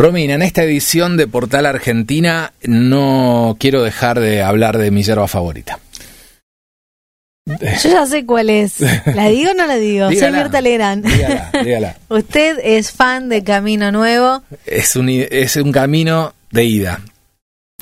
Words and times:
Romina, 0.00 0.32
en 0.32 0.40
esta 0.40 0.62
edición 0.62 1.18
de 1.18 1.26
Portal 1.26 1.66
Argentina 1.66 2.54
no 2.62 3.58
quiero 3.60 3.82
dejar 3.82 4.18
de 4.18 4.42
hablar 4.42 4.78
de 4.78 4.90
mi 4.90 5.02
yerba 5.02 5.28
favorita. 5.28 5.78
Yo 7.44 7.90
ya 7.90 8.06
sé 8.06 8.24
cuál 8.24 8.48
es. 8.48 8.80
¿La 9.14 9.28
digo 9.28 9.50
o 9.50 9.54
no 9.54 9.66
la 9.66 9.76
digo? 9.76 10.10
Soy 10.18 10.32
Mirta 10.32 10.62
Legrand. 10.62 11.04
Dígala, 11.04 11.50
dígala. 11.62 11.96
Usted 12.08 12.60
es 12.64 12.92
fan 12.92 13.28
de 13.28 13.44
Camino 13.44 13.92
Nuevo. 13.92 14.42
Es 14.64 14.96
un, 14.96 15.10
es 15.10 15.56
un 15.56 15.70
camino 15.70 16.32
de 16.50 16.64
ida. 16.64 17.02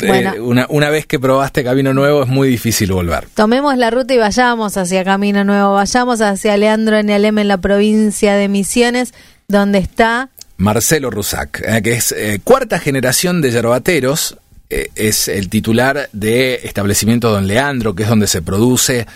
Eh, 0.00 0.41
una, 0.41 0.66
una 0.71 0.91
vez 0.91 1.07
que 1.07 1.21
probaste 1.21 1.62
Camino 1.62 1.95
Nuevo 1.95 2.25
es 2.25 2.29
muy 2.29 2.48
difícil 2.48 2.91
volver. 2.91 3.29
Tomemos 3.35 3.77
la 3.77 3.91
ruta 3.91 4.12
y 4.12 4.19
vayamos 4.19 4.77
hacia 4.77 5.05
Camino 5.05 5.45
Nuevo. 5.45 5.75
Vayamos 5.75 6.21
hacia 6.21 6.57
Leandro 6.57 6.96
Alem 6.96 7.39
en 7.39 7.46
la 7.46 7.59
provincia 7.59 8.35
de 8.35 8.48
Misiones, 8.48 9.14
donde 9.46 9.79
está 9.79 10.30
Marcelo 10.59 11.11
Rusac, 11.11 11.62
eh, 11.64 11.82
que 11.82 11.93
es 11.93 12.12
eh, 12.12 12.41
cuarta 12.43 12.80
generación 12.80 13.41
de 13.41 13.52
yerbateros, 13.52 14.37
eh, 14.69 14.88
es 14.96 15.28
el 15.28 15.48
titular 15.48 16.09
de 16.12 16.56
establecimiento 16.64 17.30
Don 17.30 17.46
Leandro, 17.46 17.95
que 17.95 18.02
es 18.02 18.09
donde 18.09 18.27
se 18.27 18.42
produce 18.42 19.06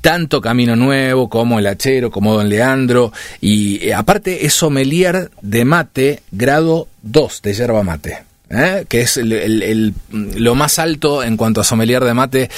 tanto 0.00 0.40
Camino 0.40 0.76
Nuevo 0.76 1.28
como 1.28 1.58
El 1.58 1.66
Hachero, 1.66 2.10
como 2.10 2.34
Don 2.34 2.48
Leandro, 2.48 3.12
y 3.40 3.90
aparte 3.90 4.46
es 4.46 4.54
sommelier 4.54 5.30
de 5.42 5.64
mate 5.66 6.22
grado 6.32 6.88
2 7.02 7.42
de 7.42 7.52
yerba 7.52 7.82
mate. 7.82 8.22
que 8.88 9.00
es 9.02 9.20
lo 9.22 10.54
más 10.54 10.78
alto 10.78 11.22
en 11.22 11.36
cuanto 11.36 11.60
a 11.60 11.64
sommelier 11.64 12.02
de 12.02 12.14
mate 12.14 12.48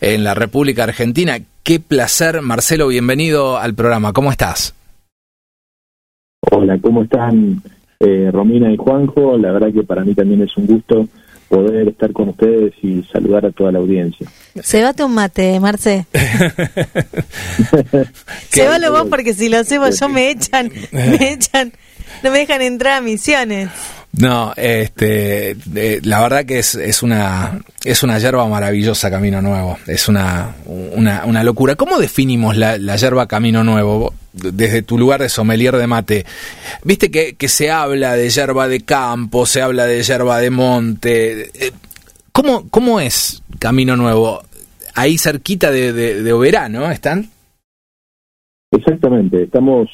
en 0.00 0.24
la 0.24 0.34
República 0.34 0.82
Argentina. 0.82 1.38
Qué 1.62 1.78
placer, 1.78 2.42
Marcelo, 2.42 2.88
bienvenido 2.88 3.58
al 3.58 3.74
programa. 3.74 4.12
¿Cómo 4.12 4.32
estás? 4.32 4.74
Hola, 6.50 6.78
¿cómo 6.80 7.02
están? 7.04 7.62
Eh, 8.00 8.30
Romina 8.32 8.72
y 8.72 8.76
Juanjo. 8.76 9.36
La 9.38 9.52
verdad 9.52 9.72
que 9.72 9.82
para 9.82 10.04
mí 10.04 10.14
también 10.14 10.42
es 10.42 10.56
un 10.56 10.66
gusto 10.66 11.08
poder 11.48 11.88
estar 11.88 12.12
con 12.12 12.30
ustedes 12.30 12.74
y 12.82 13.02
saludar 13.04 13.46
a 13.46 13.52
toda 13.52 13.72
la 13.72 13.78
audiencia. 13.78 14.26
Se 14.62 14.82
bate 14.82 15.04
un 15.04 15.14
mate, 15.14 15.60
Marce. 15.60 16.06
Se 18.50 18.66
vale 18.66 18.88
vos 18.88 19.06
porque 19.08 19.32
si 19.34 19.48
lo 19.48 19.58
hacemos 19.58 19.98
yo 20.00 20.08
me 20.08 20.30
echan, 20.30 20.72
me 20.92 21.32
echan, 21.32 21.72
no 22.22 22.30
me 22.30 22.38
dejan 22.38 22.62
entrar 22.62 22.94
a 22.94 23.00
misiones. 23.00 23.70
No, 24.18 24.54
este, 24.56 25.56
la 26.04 26.22
verdad 26.22 26.46
que 26.46 26.58
es, 26.58 26.74
es 26.74 27.02
una 27.02 27.60
es 27.84 28.02
una 28.02 28.18
yerba 28.18 28.48
maravillosa 28.48 29.10
Camino 29.10 29.42
Nuevo, 29.42 29.76
es 29.86 30.08
una, 30.08 30.54
una, 30.64 31.44
locura. 31.44 31.76
¿Cómo 31.76 31.98
definimos 31.98 32.56
la, 32.56 32.78
la 32.78 32.96
yerba 32.96 33.26
Camino 33.26 33.62
Nuevo 33.62 34.14
desde 34.32 34.82
tu 34.82 34.98
lugar 34.98 35.20
de 35.20 35.28
sommelier 35.28 35.76
de 35.76 35.86
mate? 35.86 36.24
Viste 36.82 37.10
que, 37.10 37.36
que 37.36 37.48
se 37.48 37.70
habla 37.70 38.14
de 38.14 38.30
yerba 38.30 38.68
de 38.68 38.80
campo, 38.80 39.44
se 39.44 39.60
habla 39.60 39.84
de 39.84 40.02
yerba 40.02 40.38
de 40.38 40.50
monte. 40.50 41.66
Eh, 41.66 41.72
¿Cómo, 42.32 42.68
cómo 42.70 43.00
es 43.00 43.42
Camino 43.58 43.96
Nuevo? 43.96 44.42
Ahí 44.94 45.18
cerquita 45.18 45.70
de, 45.70 45.92
de, 45.92 46.22
de 46.22 46.32
Oberá, 46.32 46.70
¿no? 46.70 46.90
¿Están? 46.90 47.28
Exactamente, 48.70 49.42
estamos 49.42 49.88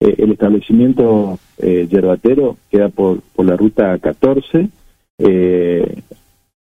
eh, 0.00 0.14
el 0.16 0.32
establecimiento 0.32 1.38
eh, 1.58 1.86
yerbatero 1.90 2.56
queda 2.70 2.88
por, 2.88 3.20
por 3.20 3.44
la 3.44 3.54
ruta 3.54 3.98
14, 3.98 4.68
eh, 5.18 6.02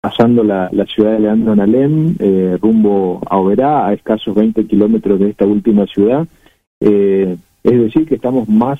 pasando 0.01 0.43
la, 0.43 0.69
la, 0.71 0.85
ciudad 0.85 1.13
de 1.13 1.19
Leandro 1.19 1.55
Nalem, 1.55 2.15
eh, 2.17 2.57
rumbo 2.59 3.21
a 3.29 3.37
Oberá, 3.37 3.85
a 3.85 3.93
escasos 3.93 4.33
20 4.33 4.65
kilómetros 4.65 5.19
de 5.19 5.29
esta 5.29 5.45
última 5.45 5.85
ciudad. 5.85 6.27
es 6.79 7.37
decir, 7.63 8.07
que 8.07 8.15
estamos 8.15 8.49
más, 8.49 8.79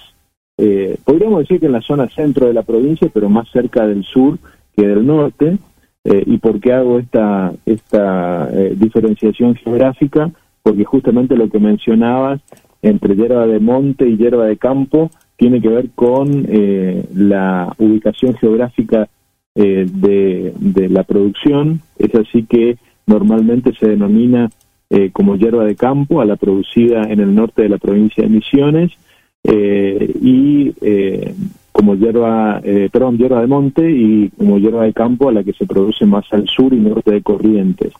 podríamos 1.04 1.40
decir 1.40 1.60
que 1.60 1.68
en 1.68 1.74
la 1.74 1.82
zona 1.82 2.08
centro 2.10 2.48
de 2.48 2.54
la 2.54 2.64
provincia, 2.64 3.10
pero 3.14 3.30
más 3.30 3.50
cerca 3.52 3.86
del 3.86 4.04
sur 4.04 4.40
que 4.76 4.88
del 4.88 5.06
norte. 5.06 5.58
¿Y 6.04 6.38
por 6.38 6.60
qué 6.62 6.72
hago 6.72 7.00
esta, 7.00 7.54
esta 7.66 8.48
diferenciación 8.76 9.56
geográfica? 9.56 10.32
Porque 10.64 10.86
justamente 10.86 11.36
lo 11.36 11.50
que 11.50 11.60
mencionabas 11.60 12.40
entre 12.82 13.16
hierba 13.16 13.48
de 13.48 13.60
monte 13.60 14.08
y 14.08 14.18
hierba 14.18 14.46
de 14.46 14.58
campo 14.58 15.10
tiene 15.38 15.62
que 15.62 15.70
ver 15.70 15.90
con 15.94 16.46
eh, 16.50 17.06
la 17.14 17.74
ubicación 17.78 18.36
geográfica 18.36 19.08
eh, 19.56 19.88
de, 19.92 20.54
de, 20.60 20.90
la 20.90 21.04
producción. 21.04 21.82
Es 21.98 22.14
así 22.16 22.44
que 22.44 22.78
normalmente 23.06 23.72
se 23.80 23.88
denomina 23.88 24.50
eh, 24.90 25.12
como 25.12 25.36
hierba 25.36 25.64
de 25.64 25.76
campo 25.76 26.22
a 26.22 26.26
la 26.26 26.36
producida 26.36 27.04
en 27.04 27.20
el 27.20 27.34
norte 27.34 27.64
de 27.64 27.70
la 27.70 27.78
provincia 27.78 28.24
de 28.24 28.30
Misiones 28.30 28.92
y 29.44 30.74
como 31.72 31.96
hierba, 31.96 32.60
perdón, 32.92 33.18
hierba 33.18 33.40
de 33.40 33.48
monte 33.48 33.90
y 33.90 34.30
como 34.38 34.58
hierba 34.58 34.84
de 34.84 34.92
campo 34.92 35.30
a 35.30 35.32
la 35.32 35.44
que 35.44 35.54
se 35.54 35.66
produce 35.66 36.06
más 36.06 36.26
al 36.32 36.48
sur 36.48 36.74
y 36.74 36.78
norte 36.78 37.12
de 37.12 37.22
Corrientes. 37.22 37.94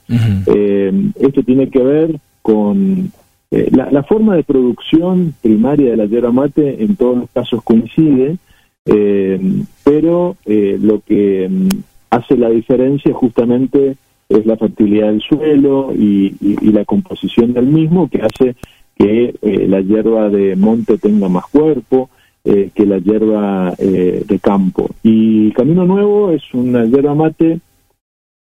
esto 1.16 1.44
tiene 1.44 1.70
que 1.70 1.80
ver 1.82 2.20
con 2.42 3.12
eh, 3.50 3.70
la, 3.72 4.04
forma 4.04 4.36
de 4.36 4.44
producción 4.44 5.34
primaria 5.42 5.92
de 5.92 5.98
la 5.98 6.06
yerba 6.06 6.34
mate 6.34 6.84
en 6.84 6.98
todos 6.98 7.18
los 7.18 7.30
casos 7.30 7.64
coincide, 7.64 8.38
eh, 8.86 9.40
pero 9.86 10.36
eh, 10.46 10.78
lo 10.82 11.00
que 11.00 11.48
mm, 11.50 11.70
hace 12.10 12.36
la 12.36 12.50
diferencia 12.50 13.14
justamente 13.14 13.96
es 14.28 14.46
la 14.46 14.58
fertilidad 14.58 15.08
del 15.08 15.22
suelo 15.22 15.94
y, 15.96 16.36
la 16.62 16.84
composición 16.84 17.54
del 17.54 17.68
mismo 17.68 18.10
que 18.10 18.22
hace 18.22 18.56
que 18.98 19.34
la 19.42 19.80
hierba 19.80 20.30
de 20.30 20.56
monte 20.58 20.98
tenga 20.98 21.30
más 21.30 21.46
cuerpo 21.46 22.10
que 22.44 22.86
la 22.86 22.98
hierba 22.98 23.74
de 23.78 24.40
campo. 24.42 24.90
Y 25.04 25.52
Camino 25.52 25.86
Nuevo 25.86 26.32
es 26.32 26.42
una 26.54 26.84
hierba 26.86 27.16
mate 27.16 27.60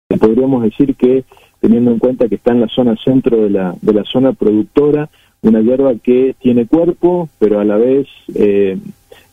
que 0.08 0.16
podríamos 0.16 0.62
decir 0.64 0.96
que 0.96 1.24
teniendo 1.66 1.90
en 1.90 1.98
cuenta 1.98 2.28
que 2.28 2.36
está 2.36 2.52
en 2.52 2.60
la 2.60 2.68
zona 2.68 2.94
centro 3.02 3.42
de 3.42 3.50
la, 3.50 3.74
de 3.82 3.92
la 3.92 4.04
zona 4.04 4.32
productora, 4.32 5.08
una 5.42 5.60
hierba 5.60 5.96
que 5.96 6.36
tiene 6.40 6.64
cuerpo, 6.64 7.28
pero 7.40 7.58
a 7.58 7.64
la 7.64 7.76
vez 7.76 8.06
eh, 8.36 8.78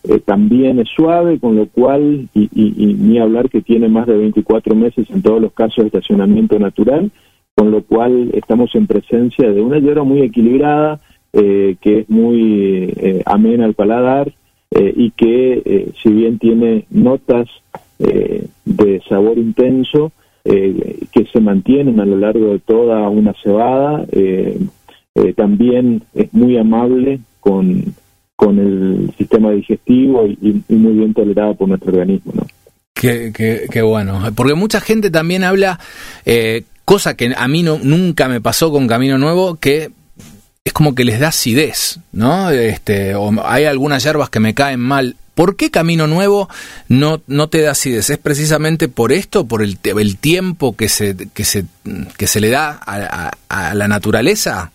eh, 0.04 0.20
también 0.26 0.80
es 0.80 0.90
suave, 0.90 1.38
con 1.40 1.56
lo 1.56 1.68
cual, 1.68 2.28
y, 2.34 2.50
ni 2.56 3.20
hablar 3.20 3.52
que 3.52 3.62
tiene 3.62 3.88
más 3.88 4.08
de 4.08 4.18
24 4.18 4.74
meses 4.74 5.08
en 5.12 5.22
todos 5.22 5.40
los 5.40 5.54
casos 5.54 5.84
de 5.84 5.90
estacionamiento 5.90 6.58
natural, 6.58 7.12
con 7.54 7.70
lo 7.70 7.84
cual 7.84 8.32
estamos 8.34 8.74
en 8.74 8.88
presencia 8.88 9.52
de 9.52 9.62
una 9.62 9.78
hierba 9.78 10.04
muy 10.04 10.24
equilibrada, 10.24 11.02
eh, 11.34 11.76
que 11.82 12.00
es 12.00 12.10
muy 12.10 13.22
amena 13.28 13.66
al 13.66 13.76
paladar 13.76 14.34
y 14.72 15.12
que, 15.12 15.92
si 16.02 16.10
bien 16.10 16.40
tiene 16.40 16.86
notas 16.90 17.48
de 18.00 19.02
sabor 19.08 19.38
intenso, 19.38 20.12
eh, 20.46 21.00
que 21.12 21.26
se 21.32 21.40
mantienen 21.40 22.02
a 22.02 22.06
lo 22.06 22.18
largo 22.18 22.52
de 22.52 22.60
toda 22.60 23.08
una 23.10 23.34
cebada. 23.42 24.06
Eh, 24.12 24.60
eh, 25.16 25.34
también 25.34 26.04
es 26.14 26.34
muy 26.34 26.58
amable 26.58 27.22
con, 27.40 27.96
con 28.36 28.60
el 28.60 29.12
sistema 29.18 29.52
digestivo 29.52 30.28
y, 30.28 30.62
muy 30.68 30.94
bien 30.94 31.14
tolerado 31.14 31.56
por 31.56 31.70
nuestro 31.70 31.92
organismo. 31.92 32.34
¿no? 32.36 32.46
Qué, 32.94 33.32
qué, 33.72 33.82
bueno, 33.82 34.20
porque 34.36 34.54
mucha 34.54 34.82
gente 34.82 35.12
también 35.12 35.44
habla, 35.44 35.80
cosa 36.86 37.16
que 37.16 37.34
a 37.36 37.48
mí 37.48 37.64
no, 37.64 37.78
nunca 37.82 38.28
me 38.28 38.42
pasó 38.42 38.72
con 38.72 38.88
Camino 38.88 39.18
Nuevo, 39.18 39.56
que 39.56 39.92
es 40.66 40.72
como 40.72 40.96
que 40.96 41.04
les 41.04 41.20
da 41.20 41.28
acidez, 41.28 42.00
¿no? 42.14 42.50
Este, 42.50 43.16
o 43.16 43.32
hay 43.46 43.66
algunas 43.66 44.04
hierbas 44.04 44.30
que 44.30 44.40
me 44.40 44.54
caen 44.54 44.80
mal. 44.80 45.16
¿Por 45.36 45.56
qué 45.56 45.72
Camino 45.72 46.08
Nuevo 46.08 46.48
no, 46.88 47.20
no 47.28 47.50
te 47.50 47.62
da 47.62 47.72
acidez? 47.72 48.10
¿Es 48.10 48.18
precisamente 48.18 48.88
por 48.88 49.12
esto, 49.12 49.46
por 49.46 49.62
el, 49.62 49.78
tiempo 50.18 50.76
que 50.76 50.88
se, 50.88 51.16
que, 51.34 51.44
se, 51.44 51.66
que 52.18 52.28
se 52.28 52.40
le 52.40 52.50
da 52.50 52.80
a, 52.86 53.74
la 53.76 53.88
naturaleza? 53.88 54.72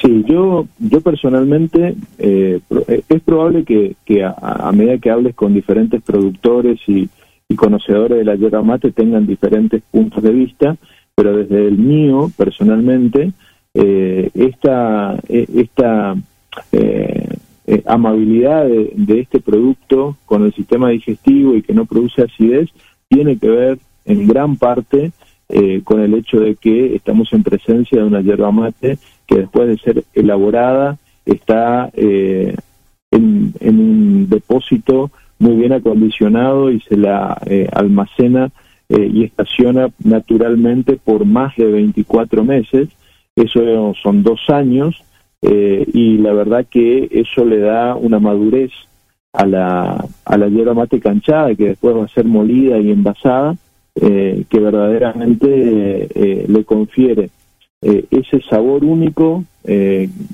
Sí, 0.00 0.24
yo, 0.28 0.66
yo 0.78 1.00
personalmente, 1.00 1.94
eh, 2.18 2.60
eh, 2.88 3.02
es 3.08 3.22
probable 3.22 3.64
que, 3.64 3.94
que 4.04 4.24
a, 4.24 4.70
medida 4.72 4.98
que 4.98 5.10
hables 5.10 5.34
con 5.34 5.54
diferentes 5.54 6.02
productores 6.02 6.78
y, 6.86 7.08
conocedores 7.54 8.16
de 8.16 8.24
la 8.24 8.34
yerba 8.34 8.62
mate 8.62 8.92
tengan 8.92 9.26
diferentes 9.26 9.82
puntos 9.90 10.22
de 10.22 10.30
vista, 10.30 10.74
pero 11.14 11.36
desde 11.36 11.68
el 11.68 11.76
mío, 11.76 12.30
personalmente, 12.34 13.34
eh, 13.74 14.30
esta, 14.34 15.18
esta 15.28 16.16
eh, 17.64 17.80
amabilidad 17.86 18.66
de, 18.66 19.20
este 19.20 19.40
producto 19.40 20.16
con 20.26 20.44
el 20.44 20.52
sistema 20.52 20.90
digestivo 20.90 21.54
y 21.54 21.62
que 21.62 21.72
no 21.72 21.86
produce 21.86 22.22
acidez 22.22 22.68
tiene 23.08 23.38
que 23.38 23.48
ver 23.48 23.78
en 24.04 24.26
gran 24.26 24.56
parte 24.56 25.12
eh, 25.48 25.80
con 25.84 26.00
el 26.00 26.12
hecho 26.14 26.40
de 26.40 26.56
que 26.56 26.96
estamos 26.96 27.32
en 27.32 27.44
presencia 27.44 27.98
de 27.98 28.04
una 28.04 28.20
yerba 28.20 28.50
mate 28.50 28.98
que 29.28 29.36
después 29.36 29.68
de 29.68 29.78
ser 29.78 30.04
elaborada 30.12 30.98
está 31.24 31.88
eh, 31.94 32.56
en, 33.12 33.54
un 33.60 34.28
depósito 34.28 35.12
muy 35.38 35.54
bien 35.54 35.72
acondicionado 35.72 36.72
y 36.72 36.80
se 36.80 36.96
la 36.96 37.40
almacena 37.72 38.50
y 38.88 39.24
estaciona 39.24 39.88
naturalmente 40.04 40.98
por 41.02 41.24
más 41.24 41.56
de 41.56 41.64
24 41.64 42.44
meses. 42.44 42.88
Eso 43.34 43.94
son 44.02 44.22
dos 44.22 44.40
años 44.48 45.02
eh, 45.42 45.84
y 45.92 46.18
la 46.18 46.32
verdad 46.32 46.66
que 46.70 47.08
eso 47.10 47.44
le 47.44 47.58
da 47.58 47.96
una 47.96 48.20
madurez 48.20 48.70
a 49.32 49.46
la, 49.46 50.04
a 50.24 50.36
la 50.36 50.48
hierba 50.48 50.74
mate 50.74 51.00
canchada, 51.00 51.54
que 51.54 51.68
después 51.68 51.96
va 51.96 52.04
a 52.04 52.08
ser 52.08 52.26
molida 52.26 52.78
y 52.78 52.92
envasada, 52.92 53.56
eh, 53.94 54.44
que 54.48 54.60
verdaderamente 54.60 56.08
eh, 56.14 56.46
le 56.48 56.64
confiere 56.64 57.30
ese 57.82 58.40
sabor 58.48 58.84
único, 58.84 59.44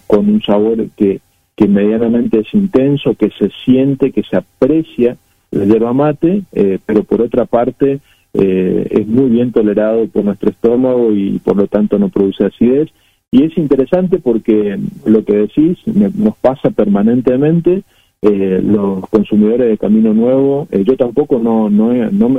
con 0.06 0.28
un 0.28 0.42
sabor 0.42 0.86
que, 0.94 1.20
que 1.56 1.66
medianamente 1.66 2.40
es 2.40 2.52
intenso, 2.52 3.14
que 3.14 3.30
se 3.30 3.48
siente, 3.64 4.12
que 4.12 4.22
se 4.22 4.36
aprecia 4.36 5.16
la 5.50 5.64
hierba 5.64 5.94
mate, 5.94 6.42
pero 6.84 7.04
por 7.04 7.22
otra 7.22 7.46
parte 7.46 8.00
es 8.32 9.06
muy 9.06 9.30
bien 9.30 9.52
tolerado 9.52 10.06
por 10.08 10.25
nuestro 10.25 10.50
estómago 10.50 11.12
y 11.12 11.38
por 11.40 11.56
lo 11.56 11.66
tanto 11.66 11.98
no 11.98 12.08
produce 12.08 12.44
acidez. 12.44 12.90
Y 13.30 13.44
es 13.44 13.56
interesante 13.58 14.19
porque 14.19 14.78
lo 15.04 15.25
que 15.25 15.36
decís 15.36 15.78
nos 15.86 16.36
pasa 16.36 16.70
permanentemente, 16.70 17.82
eh, 18.20 18.60
los 18.64 19.08
consumidores 19.10 19.69
de 19.69 19.78
Camino 19.78 20.12
Nuevo, 20.12 20.66
eh, 20.72 20.82
yo 20.84 20.96
tampoco 20.96 21.38
no, 21.38 21.70
no, 21.70 21.92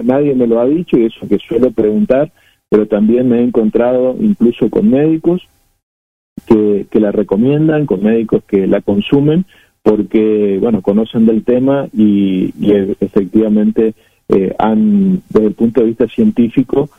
nadie 0.03 0.35
me 0.35 0.47
lo 0.47 0.59
ha 0.59 0.65
dicho 0.65 0.97
y 0.97 1.05
eso 1.05 1.27
que 1.27 1.37
suelo 1.37 1.71
preguntar, 1.71 2.31
pero 2.69 2.87
también 2.87 3.29
me 3.29 3.39
he 3.39 3.43
encontrado 3.43 4.15
incluso 4.19 4.69
con 4.69 4.89
médicos 4.89 5.47
que, 6.45 6.85
que 6.89 6.99
la 6.99 7.11
recomiendan, 7.11 7.85
con 7.85 8.03
médicos 8.03 8.43
que 8.45 8.67
la 8.67 8.81
consumen, 8.81 9.45
porque, 9.81 10.57
bueno, 10.59 10.81
conocen 10.81 11.25
del 11.25 11.43
tema 11.43 11.87
y, 11.93 12.51
e, 12.61 12.95
efectivamente 12.99 13.93
eh, 14.29 14.55
han, 14.57 15.21
desde 15.29 15.47
el 15.47 15.53
punto 15.53 15.81
de 15.81 15.87
vista 15.87 16.07
científico, 16.07 16.89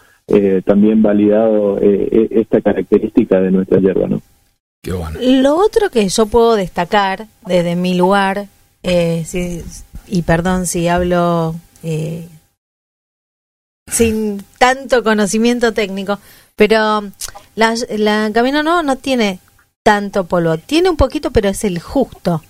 también 0.64 1.02
validado 1.02 1.80
e, 1.80 2.28
esta 2.30 2.60
característica 2.60 3.40
de 3.40 3.50
nuestra 3.50 3.80
hierba, 3.80 4.06
¿no? 4.06 4.22
Qué 4.82 4.92
bueno. 4.92 5.18
Lo 5.20 5.56
otro 5.56 5.90
que 5.90 6.08
yo 6.08 6.26
puedo 6.26 6.54
destacar 6.54 7.26
desde 7.46 7.76
mi 7.76 7.94
lugar 7.94 8.46
eh, 8.82 9.24
y 10.06 10.22
perdón 10.22 10.66
si 10.66 10.88
hablo 10.88 11.54
eh, 11.82 12.26
sin 13.86 14.42
tanto 14.58 15.02
conocimiento 15.02 15.72
técnico, 15.74 16.18
pero 16.56 17.02
la, 17.56 17.74
la 17.90 18.30
Camino 18.32 18.62
Nuevo 18.62 18.82
no 18.82 18.96
tiene 18.96 19.40
tanto 19.82 20.24
polvo, 20.24 20.56
tiene 20.56 20.88
un 20.88 20.96
poquito, 20.96 21.30
pero 21.30 21.48
es 21.50 21.64
el 21.64 21.78
justo. 21.78 22.42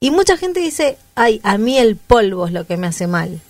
Y 0.00 0.10
mucha 0.10 0.36
gente 0.36 0.58
dice, 0.58 0.98
ay, 1.14 1.40
a 1.44 1.58
mí 1.58 1.78
el 1.78 1.94
polvo 1.94 2.46
es 2.46 2.52
lo 2.52 2.66
que 2.66 2.76
me 2.76 2.88
hace 2.88 3.06
mal. 3.06 3.40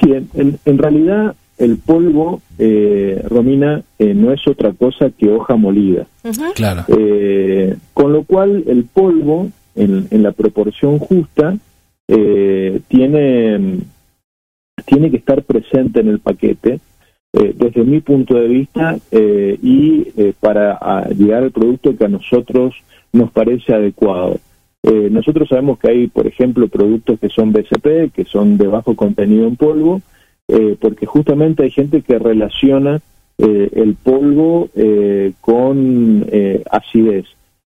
Sí, 0.00 0.12
en, 0.12 0.58
en 0.64 0.78
realidad 0.78 1.34
el 1.58 1.78
polvo, 1.78 2.42
eh, 2.58 3.22
Romina, 3.28 3.82
eh, 3.98 4.14
no 4.14 4.32
es 4.32 4.46
otra 4.48 4.72
cosa 4.72 5.10
que 5.10 5.30
hoja 5.30 5.56
molida. 5.56 6.06
Claro. 6.54 6.84
Eh, 6.88 7.76
con 7.92 8.12
lo 8.12 8.24
cual 8.24 8.64
el 8.66 8.84
polvo 8.84 9.50
en, 9.74 10.22
la 10.22 10.32
proporción 10.32 10.98
justa, 10.98 11.56
eh, 12.08 12.80
tiene, 12.88 13.80
tiene 14.84 15.10
que 15.10 15.16
estar 15.16 15.42
presente 15.42 16.00
en 16.00 16.08
el 16.08 16.20
paquete. 16.20 16.80
Eh, 17.36 17.52
desde 17.56 17.82
mi 17.82 18.00
punto 18.00 18.34
de 18.34 18.46
vista 18.46 18.96
eh, 19.10 19.58
y 19.60 20.04
para 20.38 21.08
llegar 21.08 21.42
al 21.42 21.50
producto 21.50 21.96
que 21.96 22.04
a 22.04 22.08
nosotros 22.08 22.74
nos 23.12 23.32
parece 23.32 23.74
adecuado. 23.74 24.38
Nosotros 25.10 25.48
sabemos 25.48 25.78
que 25.78 25.88
hay, 25.88 26.06
por 26.08 26.26
ejemplo, 26.26 26.68
productos 26.68 27.18
que 27.18 27.30
son 27.30 27.52
BCP, 27.52 28.12
que 28.12 28.24
son 28.26 28.58
de 28.58 28.66
bajo 28.66 28.94
contenido 28.94 29.46
en 29.46 29.56
polvo, 29.56 30.02
porque 30.78 31.06
justamente 31.06 31.62
hay 31.62 31.70
gente 31.70 32.02
que 32.02 32.18
relaciona 32.18 33.00
el 33.38 33.96
polvo 34.02 34.68
con 35.40 36.26
acidez. 36.70 37.26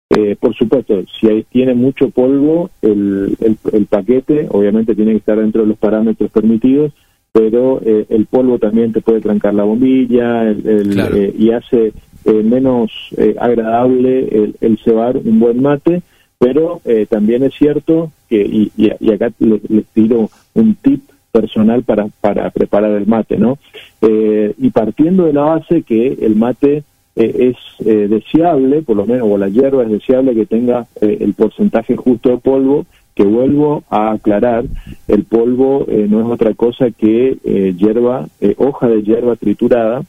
Eh, 0.09 0.37
por 0.39 0.55
supuesto, 0.55 1.03
si 1.19 1.27
hay, 1.27 1.43
tiene 1.43 1.75
mucho 1.75 2.11
polvo, 2.11 2.71
el, 2.81 3.37
el, 3.73 3.87
paquete 3.87 4.47
obviamente 4.51 4.95
tiene 4.95 5.11
que 5.13 5.17
estar 5.19 5.39
dentro 5.39 5.63
de 5.63 5.69
los 5.69 5.79
parámetros 5.79 6.31
permitidos, 6.31 6.93
pero 7.33 7.81
eh, 7.85 8.07
el 8.11 8.27
polvo 8.27 8.61
también 8.61 8.93
te 8.93 9.01
puede 9.01 9.21
trancar 9.21 9.53
la 9.55 9.65
bombilla 9.65 10.49
eh, 10.49 11.35
y 11.37 11.51
hace 11.51 11.93
menos 12.25 12.91
agradable 13.39 14.53
el, 14.61 14.79
cebar 14.79 15.17
un 15.17 15.39
buen 15.39 15.63
mate, 15.63 16.03
pero 16.39 16.81
también 17.09 17.43
es 17.43 17.55
cierto 17.55 18.13
que, 18.29 18.41
y, 18.41 18.73
y, 18.77 19.11
acá 19.11 19.33
les, 19.39 19.87
tiro 19.95 20.31
un 20.55 20.75
tip 20.75 21.03
personal 21.33 21.83
para, 21.83 22.09
para 22.21 22.51
preparar 22.51 22.93
el 22.93 23.07
mate, 23.07 23.39
¿no? 23.39 23.59
y 24.01 24.71
partiendo 24.71 25.25
de 25.27 25.33
la 25.33 25.43
base 25.43 25.83
que 25.83 26.19
el 26.21 26.37
mate 26.37 26.85
eh, 27.19 27.55
es 27.55 27.87
eh, 27.87 28.09
deseable, 28.09 28.83
por 28.83 28.99
lo 28.99 29.07
menos, 29.07 29.27
o 29.31 29.39
la 29.39 29.49
hierba 29.49 29.85
es 29.85 29.89
deseable 29.91 30.35
que 30.35 30.45
tenga 30.45 30.87
eh, 31.01 31.17
el 31.21 31.33
porcentaje 31.33 31.97
justo 31.97 32.29
de 32.29 32.37
polvo, 32.37 32.85
que 33.15 33.25
vuelvo 33.25 33.85
a 33.89 34.11
aclarar, 34.13 34.67
el 35.09 35.25
polvo 35.25 35.87
no 35.89 36.21
es 36.21 36.27
otra 36.27 36.53
cosa 36.53 36.91
que 36.91 37.39
hierba, 37.79 38.29
hoja 38.59 38.89
de 38.89 39.03
hierba 39.03 39.37
triturada, 39.37 40.03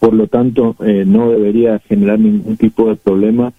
por 0.00 0.14
lo 0.14 0.26
tanto 0.26 0.74
no 0.78 1.28
debería 1.28 1.80
generar 1.80 2.18
ningún 2.18 2.56
tipo 2.56 2.88
de 2.88 2.96
problema 2.96 3.52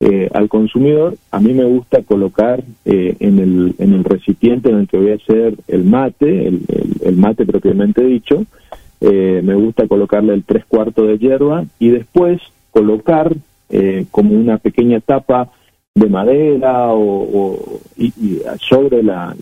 al 0.00 0.48
consumidor. 0.50 1.16
A 1.30 1.40
mí 1.40 1.54
me 1.54 1.64
gusta 1.64 2.02
colocar 2.02 2.62
en, 2.84 3.38
el, 3.38 3.74
en 3.78 3.94
el 3.94 4.04
recipiente 4.04 4.68
en 4.68 4.80
el 4.80 4.88
que 4.88 4.98
voy 4.98 5.12
a 5.12 5.14
hacer 5.14 5.54
el 5.66 5.84
mate, 5.84 6.48
el 6.48 7.16
mate 7.16 7.46
propiamente 7.46 8.04
dicho, 8.04 8.44
eh, 9.06 9.42
me 9.44 9.54
gusta 9.54 9.86
colocarle 9.86 10.32
el 10.32 10.44
tres 10.44 10.64
cuartos 10.64 11.06
de 11.06 11.18
hierba 11.18 11.64
y 11.78 11.90
después 11.90 12.40
colocar 12.70 13.34
eh, 13.68 14.06
como 14.10 14.34
una 14.34 14.56
pequeña 14.56 14.98
tapa 15.00 15.50
de 15.94 16.08
madera 16.08 16.86
o, 16.88 17.80
y, 17.98 18.12
sobre 18.66 19.02
la, 19.02 19.36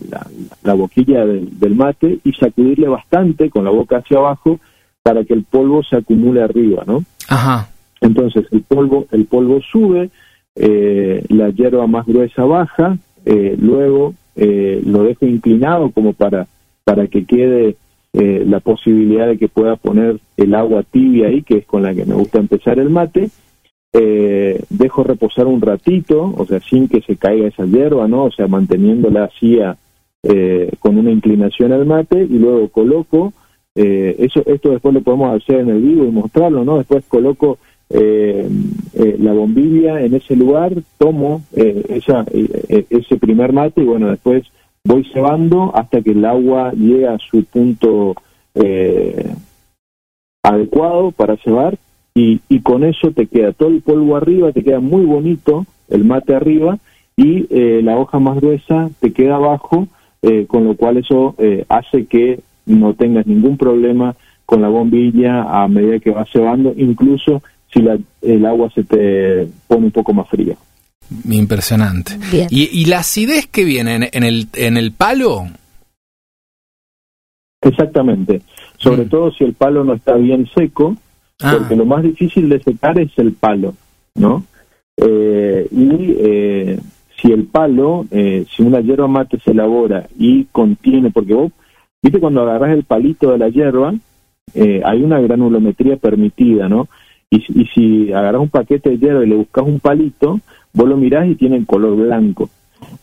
la, 0.63 0.73
boquilla 0.73 1.25
del, 1.25 1.75
mate 1.75 2.19
y 2.25 2.33
sacudirle 2.33 2.89
bastante 2.89 3.49
con 3.49 3.63
la 3.63 3.71
boca 3.71 3.99
hacia 3.99 4.17
abajo 4.17 4.59
para 5.01 5.23
que 5.23 5.33
el 5.33 5.43
polvo 5.43 5.81
se 5.81 5.95
acumule 5.95 6.43
arriba, 6.43 6.83
¿no? 6.85 7.05
Ajá. 7.29 7.69
Entonces 8.01 8.45
el 8.51 8.63
polvo 8.63 9.07
el 9.11 9.25
polvo 9.25 9.61
sube, 9.61 10.09
eh, 10.55 11.23
la 11.29 11.49
hierba 11.49 11.87
más 11.87 12.05
gruesa 12.05 12.43
baja, 12.45 12.97
luego 13.25 14.13
lo 14.35 15.03
dejo 15.03 15.25
inclinado 15.25 15.91
como 15.91 16.13
para 16.13 16.47
para 16.83 17.07
que 17.07 17.25
quede 17.25 17.75
eh, 18.13 18.43
la 18.47 18.59
posibilidad 18.59 19.27
de 19.27 19.37
que 19.37 19.47
pueda 19.47 19.75
poner 19.75 20.19
el 20.37 20.53
agua 20.53 20.83
tibia 20.83 21.27
ahí, 21.27 21.41
que 21.41 21.57
es 21.57 21.65
con 21.65 21.83
la 21.83 21.93
que 21.95 22.05
me 22.05 22.15
gusta 22.15 22.39
empezar 22.39 22.79
el 22.79 22.89
mate. 22.89 23.29
Eh, 23.91 24.61
dejo 24.69 25.03
reposar 25.03 25.45
un 25.47 25.61
ratito, 25.61 26.33
o 26.35 26.45
sea, 26.45 26.59
sin 26.59 26.87
que 26.87 27.01
se 27.01 27.15
caiga 27.15 27.47
esa 27.47 27.65
hierba, 27.65 28.07
¿no? 28.07 28.25
O 28.25 28.31
sea, 28.31 28.47
manteniéndola 28.47 29.25
así 29.25 29.59
eh, 30.23 30.71
con 30.79 30.97
una 30.97 31.11
inclinación 31.11 31.71
al 31.73 31.85
mate 31.85 32.23
y 32.23 32.39
luego 32.39 32.69
coloco, 32.69 33.33
eso, 33.75 34.43
esto 34.45 34.69
después 34.69 34.93
lo 34.93 35.01
podemos 35.01 35.35
hacer 35.35 35.61
en 35.61 35.69
el 35.69 35.81
vivo 35.81 36.05
y 36.05 36.11
mostrarlo, 36.11 36.63
¿no? 36.63 36.77
Después 36.77 37.03
coloco 37.07 37.57
la 37.93 39.33
bombilla 39.33 40.01
en 40.01 40.15
ese 40.15 40.35
lugar, 40.35 40.73
tomo 40.97 41.43
esa, 41.53 42.25
ese 42.31 43.17
primer 43.17 43.53
mate 43.53 43.81
y 43.81 43.85
bueno, 43.85 44.09
después 44.09 44.43
voy 44.85 45.05
cebando 45.13 45.71
hasta 45.75 46.01
que 46.01 46.11
el 46.11 46.25
agua 46.25 46.73
llega 46.73 47.13
a 47.13 47.19
su 47.19 47.43
punto 47.45 48.15
eh, 48.55 49.33
adecuado 50.43 51.11
para 51.11 51.37
cebar 51.37 51.77
y, 52.13 52.41
y, 52.49 52.59
con 52.59 52.83
eso 52.83 53.11
te 53.11 53.27
queda 53.27 53.53
todo 53.53 53.69
el 53.69 53.81
polvo 53.81 54.15
arriba, 54.15 54.51
te 54.51 54.63
queda 54.63 54.79
muy 54.79 55.05
bonito 55.05 55.65
el 55.89 56.03
mate 56.03 56.35
arriba 56.35 56.77
y 57.15 57.47
eh, 57.49 57.81
la 57.81 57.97
hoja 57.97 58.19
más 58.19 58.39
gruesa 58.39 58.89
te 58.99 59.13
queda 59.13 59.35
abajo, 59.35 59.87
eh, 60.21 60.45
con 60.47 60.65
lo 60.65 60.75
cual 60.75 60.97
eso 60.97 61.35
hace 61.69 62.05
que 62.05 62.39
no 62.65 62.93
tengas 62.93 63.25
ningún 63.25 63.57
problema 63.57 64.15
con 64.45 64.61
la 64.61 64.69
bombilla 64.69 65.63
a 65.63 65.67
medida 65.67 65.99
que 65.99 66.11
vas 66.11 66.29
cebando, 66.29 66.73
incluso 66.75 67.41
si 67.73 67.81
la, 67.81 67.97
el 68.21 68.45
agua 68.45 68.69
se 68.73 68.83
te 68.83 69.47
pone 69.67 69.85
un 69.85 69.91
poco 69.91 70.13
más 70.13 70.29
fría. 70.29 70.55
Impresionante. 71.29 72.17
¿Y, 72.49 72.85
la 72.85 72.99
acidez 72.99 73.47
que 73.47 73.63
viene 73.63 74.09
en, 74.11 74.23
el, 74.23 74.47
en 74.53 74.77
el 74.77 74.91
palo? 74.91 75.47
Exactamente. 77.61 78.41
Sobre 78.77 79.05
mm. 79.05 79.09
todo 79.09 79.31
si 79.31 79.43
el 79.43 79.53
palo 79.53 79.83
no 79.83 79.93
está 79.93 80.15
bien 80.15 80.47
seco, 80.55 80.95
ah. 81.41 81.55
porque 81.57 81.75
lo 81.75 81.85
más 81.85 82.03
difícil 82.03 82.49
de 82.49 82.61
secar 82.61 82.99
es 82.99 83.11
el 83.17 83.33
palo, 83.33 83.75
¿no? 84.15 84.43
Eh, 84.97 85.67
y 85.71 86.15
eh, 86.19 86.79
si 87.21 87.31
el 87.31 87.45
palo, 87.45 88.05
eh, 88.11 88.45
si 88.53 88.63
una 88.63 88.81
hierba 88.81 89.07
mate 89.07 89.39
se 89.39 89.51
elabora 89.51 90.07
y 90.17 90.45
contiene, 90.45 91.11
porque 91.11 91.33
vos, 91.33 91.51
viste 92.01 92.19
cuando 92.19 92.41
agarras 92.41 92.71
el 92.71 92.83
palito 92.83 93.31
de 93.31 93.37
la 93.37 93.49
hierba, 93.49 93.93
hay 94.55 95.01
una 95.01 95.19
granulometría 95.19 95.97
permitida, 95.97 96.69
¿no? 96.69 96.87
Y, 97.35 97.61
y 97.61 97.65
si 97.67 98.13
agarras 98.13 98.41
un 98.41 98.49
paquete 98.49 98.91
de 98.91 98.97
hierba 98.99 99.23
y 99.23 99.29
le 99.29 99.35
buscas 99.35 99.65
un 99.65 99.79
palito, 99.79 100.39
vos 100.73 100.87
lo 100.87 100.97
mirás 100.97 101.27
y 101.27 101.35
tiene 101.35 101.65
color 101.65 101.95
blanco. 101.95 102.49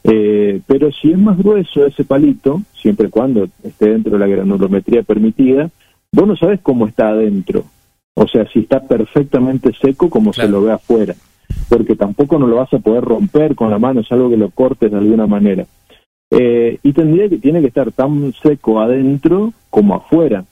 Eh, 0.05 0.61
pero 0.67 0.91
si 0.93 1.13
es 1.13 1.19
más 1.19 1.39
grueso 1.39 1.87
ese 1.87 2.05
palito, 2.05 2.63
siempre 2.75 3.09
y 3.09 3.11
cuando 3.11 3.49
esté 3.63 3.91
dentro 3.91 4.13
de 4.13 4.19
la 4.19 4.27
granulometría 4.27 5.03
permitida, 5.03 5.71
vos 6.13 6.27
no 6.27 6.37
sabes 6.37 6.61
cómo 6.63 6.87
está 6.87 7.09
adentro. 7.09 7.65
O 8.15 8.27
sea, 8.27 8.47
si 8.53 8.61
está 8.61 8.81
perfectamente 8.87 9.73
seco 9.81 10.11
como 10.11 10.33
se 10.33 10.49
lo 10.49 10.63
ve 10.63 10.73
afuera. 10.73 11.15
porque 11.69 11.97
tampoco 11.97 12.39
no 12.39 12.47
lo 12.47 12.57
vas 12.57 12.73
a 12.73 12.79
poder 12.79 13.03
romper 13.03 13.57
con 13.57 13.71
la 13.71 13.79
mano, 13.79 14.01
es 14.01 14.13
algo 14.13 14.31
que 14.31 14.37
lo 14.37 14.51
cortes 14.51 14.91
de 14.91 14.99
alguna 14.99 15.27
manera. 15.27 15.67
Eh, 16.31 16.79
y 16.83 16.93
tendría 16.93 17.29
que 17.29 17.39
tiene 17.39 17.61
que 17.61 17.67
estar 17.67 17.91
tan 17.91 18.33
seco 18.35 18.81
adentro 18.81 19.53
como 19.69 19.97
afuera. 19.97 20.45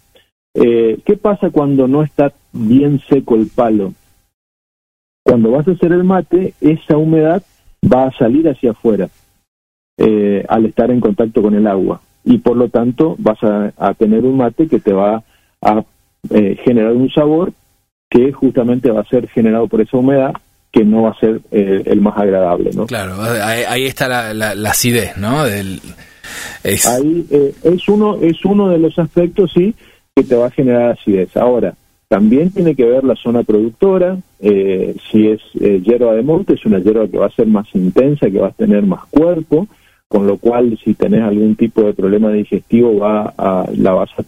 Eh, 0.55 0.99
¿Qué 1.05 1.17
pasa 1.17 1.51
cuando 1.51 1.87
no 1.87 2.03
está 2.03 2.33
bien 2.59 3.01
seco 3.09 3.37
el 3.37 3.49
palo? 3.49 3.93
Cuando 5.25 5.51
vas 5.51 5.69
a 5.69 5.73
hacer 5.73 5.93
el 5.93 6.05
mate, 6.05 6.55
esa 6.61 6.97
humedad 6.97 7.43
va 7.85 8.07
a 8.07 8.13
salir 8.13 8.49
hacia 8.49 8.73
afuera 8.73 9.09
eh, 9.99 10.45
al 10.49 10.67
estar 10.67 10.91
en 10.91 11.01
contacto 11.01 11.43
con 11.43 11.55
el 11.55 11.67
agua 11.67 12.01
y 12.25 12.39
por 12.39 12.57
lo 12.57 12.69
tanto 12.69 13.15
vas 13.19 13.39
a, 13.43 13.95
tener 13.95 14.25
un 14.25 14.37
mate 14.37 14.67
que 14.67 14.81
te 14.81 14.93
va 14.93 15.23
a 15.63 15.83
generar 16.65 16.93
un 16.93 17.09
sabor 17.11 17.53
que 18.11 18.33
justamente 18.33 18.91
va 18.91 19.01
a 19.01 19.09
ser 19.09 19.29
generado 19.29 19.69
por 19.69 19.81
esa 19.81 19.97
humedad 19.97 20.33
que 20.73 20.85
no 20.85 21.03
va 21.03 21.11
a 21.11 21.19
ser 21.19 21.41
eh, 21.51 21.83
el 21.87 22.01
más 22.01 22.17
agradable, 22.19 22.71
¿no? 22.75 22.87
Claro, 22.87 23.15
ahí, 23.23 23.87
está 23.87 24.09
la, 24.09 24.55
la, 24.55 24.71
acidez, 24.71 25.17
¿no? 25.17 25.45
Del, 25.45 25.81
es... 26.63 26.87
Ahí 26.87 27.27
eh, 27.31 27.55
es 27.65 27.89
uno 27.89 28.19
es 28.21 28.45
uno 28.45 28.69
de 28.69 28.79
los 28.79 28.99
aspectos, 28.99 29.51
sí, 29.55 29.75
que 30.15 30.25
te 30.25 30.37
va 30.37 30.47
a 30.47 30.51
generar 30.51 30.91
acidez. 30.91 31.35
Ahora, 31.37 31.75
también 32.09 32.51
tiene 32.51 32.75
que 32.75 32.85
ver 32.85 33.05
la 33.05 33.17
zona 33.17 33.43
productora, 33.43 34.19
eh, 34.41 34.97
si 35.11 35.29
es 35.29 35.41
hierba 35.53 36.15
de 36.15 36.23
monte, 36.23 36.55
es 36.55 36.65
una 36.65 36.79
hierba 36.79 37.07
que 37.07 37.19
va 37.19 37.27
a 37.27 37.31
ser 37.31 37.47
más 37.47 37.67
intensa, 37.75 38.31
que 38.31 38.39
va 38.39 38.49
a 38.49 38.53
tener 38.53 38.85
más 38.85 39.05
cuerpo, 39.07 39.69
con 40.09 40.27
lo 40.27 40.39
cual 40.39 40.79
si 40.83 40.95
tenés 40.95 41.23
algún 41.23 41.55
tipo 41.55 41.83
de 41.83 41.93
problema 41.93 42.31
digestivo 42.31 42.99
va 42.99 43.35
a, 43.37 43.67
la 43.77 43.93
vas 43.93 44.11
a 44.17 44.25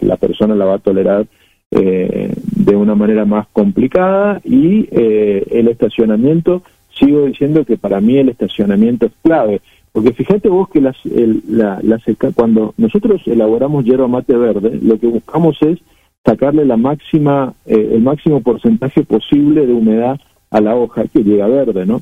la 0.00 0.16
persona 0.16 0.56
la 0.56 0.64
va 0.64 0.74
a 0.74 0.78
tolerar 0.78 1.26
eh, 1.70 2.34
de 2.56 2.76
una 2.76 2.94
manera 2.94 3.24
más 3.24 3.46
complicada 3.52 4.40
y 4.44 4.88
eh, 4.90 5.46
el 5.52 5.68
estacionamiento, 5.68 6.62
sigo 6.98 7.24
diciendo 7.26 7.64
que 7.64 7.78
para 7.78 8.00
mí 8.00 8.18
el 8.18 8.30
estacionamiento 8.30 9.06
es 9.06 9.12
clave, 9.22 9.60
porque 9.92 10.12
fíjate 10.12 10.48
vos 10.48 10.68
que 10.68 10.80
las, 10.80 10.96
la, 11.04 11.80
cuando 12.34 12.74
nosotros 12.76 13.22
elaboramos 13.26 13.84
hierba 13.84 14.08
mate 14.08 14.36
verde, 14.36 14.78
lo 14.82 14.98
que 14.98 15.06
buscamos 15.06 15.56
es 15.62 15.78
sacarle 16.24 16.64
la 16.64 16.76
máxima, 16.76 17.54
eh, 17.66 17.90
el 17.94 18.02
máximo 18.02 18.40
porcentaje 18.42 19.02
posible 19.04 19.66
de 19.66 19.72
humedad 19.72 20.20
a 20.50 20.60
la 20.60 20.76
hoja 20.76 21.04
que 21.06 21.22
llega 21.22 21.46
verde, 21.46 21.86
¿no? 21.86 22.00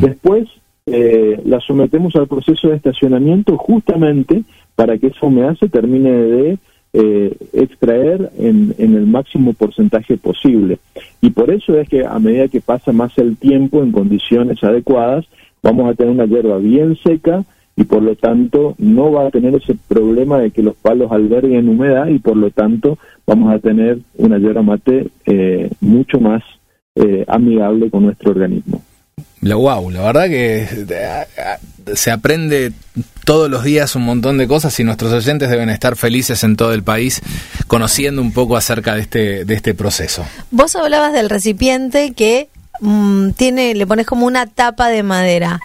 Después 0.00 0.48
la 0.84 1.60
sometemos 1.60 2.16
al 2.16 2.26
proceso 2.26 2.68
de 2.68 2.74
estacionamiento 2.74 3.56
justamente 3.56 4.42
para 4.74 4.98
que 4.98 5.06
esa 5.06 5.26
humedad 5.26 5.56
se 5.56 5.68
termine 5.68 6.10
de 6.10 6.58
eh, 6.94 7.34
extraer 7.54 8.30
en, 8.38 8.74
el 8.78 9.06
máximo 9.06 9.54
porcentaje 9.54 10.18
posible. 10.18 10.78
Y 11.22 11.30
por 11.30 11.50
eso 11.50 11.78
es 11.78 11.88
que 11.88 12.04
a 12.04 12.18
medida 12.18 12.48
que 12.48 12.60
pasa 12.60 12.92
más 12.92 13.16
el 13.16 13.38
tiempo 13.38 13.82
en 13.82 13.92
condiciones 13.92 14.62
adecuadas, 14.62 15.24
vamos 15.62 15.88
a 15.88 15.94
tener 15.94 16.12
una 16.12 16.26
hierba 16.26 16.58
bien 16.58 16.98
seca 17.02 17.44
y 17.76 17.84
por 17.84 18.02
lo 18.02 18.14
tanto 18.16 18.74
no 18.78 19.12
va 19.12 19.26
a 19.26 19.30
tener 19.30 19.54
ese 19.54 19.76
problema 19.88 20.38
de 20.38 20.50
que 20.50 20.62
los 20.62 20.74
palos 20.76 21.10
alberguen 21.10 21.68
humedad 21.68 22.08
y 22.08 22.18
por 22.18 22.36
lo 22.36 22.50
tanto 22.50 22.98
vamos 23.26 23.54
a 23.54 23.58
tener 23.58 23.98
una 24.16 24.38
hierba 24.38 24.62
mate 24.62 25.08
eh, 25.26 25.70
mucho 25.80 26.20
más 26.20 26.42
eh, 26.94 27.24
amigable 27.28 27.90
con 27.90 28.04
nuestro 28.04 28.32
organismo. 28.32 28.82
La 29.40 29.56
wow, 29.56 29.90
la 29.90 30.02
verdad 30.02 30.26
que 30.26 30.62
eh, 30.62 31.24
se 31.94 32.10
aprende 32.10 32.72
todos 33.24 33.50
los 33.50 33.64
días 33.64 33.96
un 33.96 34.02
montón 34.02 34.38
de 34.38 34.46
cosas 34.46 34.78
y 34.78 34.84
nuestros 34.84 35.12
oyentes 35.12 35.50
deben 35.50 35.68
estar 35.68 35.96
felices 35.96 36.44
en 36.44 36.56
todo 36.56 36.72
el 36.74 36.82
país 36.82 37.20
conociendo 37.66 38.22
un 38.22 38.32
poco 38.32 38.56
acerca 38.56 38.94
de 38.94 39.00
este, 39.00 39.44
de 39.44 39.54
este 39.54 39.74
proceso. 39.74 40.24
Vos 40.50 40.76
hablabas 40.76 41.12
del 41.12 41.28
recipiente 41.28 42.12
que 42.12 42.48
mm, 42.80 43.30
tiene, 43.30 43.74
le 43.74 43.86
pones 43.86 44.06
como 44.06 44.26
una 44.26 44.46
tapa 44.46 44.88
de 44.88 45.02
madera. 45.02 45.60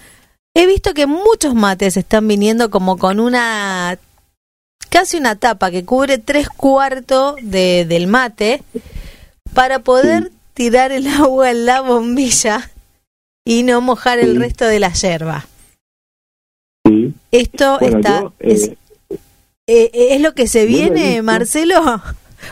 He 0.58 0.66
visto 0.66 0.96
que 0.96 1.06
muchos 1.06 1.54
mates 1.54 1.98
están 1.98 2.28
viniendo 2.28 2.72
como 2.72 2.98
con 2.98 3.20
una 3.20 4.00
casi 4.90 5.18
una 5.18 5.36
tapa 5.36 5.70
que 5.70 5.86
cubre 5.86 6.18
tres 6.18 6.50
cuartos 6.50 7.36
de, 7.44 7.86
del 7.86 8.08
mate 8.08 8.64
para 9.54 9.78
poder 9.78 10.32
tirar 10.56 10.92
el 10.92 11.06
agua 11.22 11.52
en 11.52 11.68
la 11.68 11.82
bombilla 11.82 12.72
y 13.46 13.62
no 13.62 13.82
mojar 13.82 14.18
el 14.18 14.36
resto 14.36 14.66
de 14.66 14.80
la 14.80 14.92
yerba. 14.94 15.46
Sí. 16.88 17.14
Esto 17.32 17.80
está... 17.80 18.24
Eh, 18.40 18.72
eh, 19.68 19.92
es, 19.94 20.22
lo 20.22 20.34
que 20.34 20.48
se 20.48 20.66
viene, 20.66 21.22
Marcelo? 21.22 22.02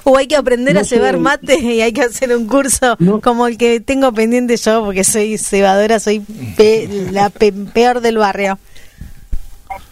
¿O 0.03 0.17
hay 0.17 0.27
que 0.27 0.35
aprender 0.35 0.77
a 0.77 0.83
cebar 0.83 1.17
mate 1.17 1.59
y 1.59 1.81
hay 1.81 1.93
que 1.93 2.01
hacer 2.01 2.35
un 2.35 2.47
curso 2.47 2.97
como 3.21 3.47
el 3.47 3.57
que 3.57 3.79
tengo 3.79 4.11
pendiente 4.13 4.57
yo, 4.57 4.83
porque 4.83 5.03
soy 5.03 5.37
cebadora, 5.37 5.99
soy 5.99 6.23
la 7.11 7.29
peor 7.29 8.01
del 8.01 8.17
barrio? 8.17 8.57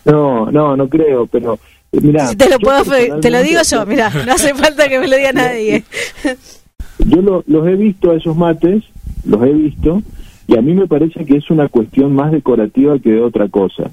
No, 0.05 0.51
no, 0.51 0.75
no 0.75 0.87
creo, 0.89 1.27
pero 1.27 1.59
eh, 1.91 1.99
mira. 2.01 2.35
te 2.35 2.49
lo, 2.49 2.59
puedo, 2.59 2.83
te 3.19 3.29
lo 3.29 3.41
digo 3.41 3.61
yo, 3.63 3.85
mira, 3.85 4.11
no 4.25 4.33
hace 4.33 4.53
falta 4.53 4.87
que 4.89 4.99
me 4.99 5.07
lo 5.07 5.15
diga 5.15 5.31
nadie. 5.33 5.83
Yo 6.99 7.43
los 7.45 7.67
he 7.67 7.75
visto 7.75 8.11
a 8.11 8.15
esos 8.15 8.35
mates, 8.35 8.83
los 9.25 9.41
he 9.43 9.51
visto, 9.51 10.01
y 10.47 10.57
a 10.57 10.61
mí 10.61 10.73
me 10.73 10.87
parece 10.87 11.25
que 11.25 11.37
es 11.37 11.49
una 11.49 11.69
cuestión 11.69 12.13
más 12.13 12.31
decorativa 12.31 12.99
que 12.99 13.11
de 13.11 13.21
otra 13.21 13.47
cosa. 13.47 13.91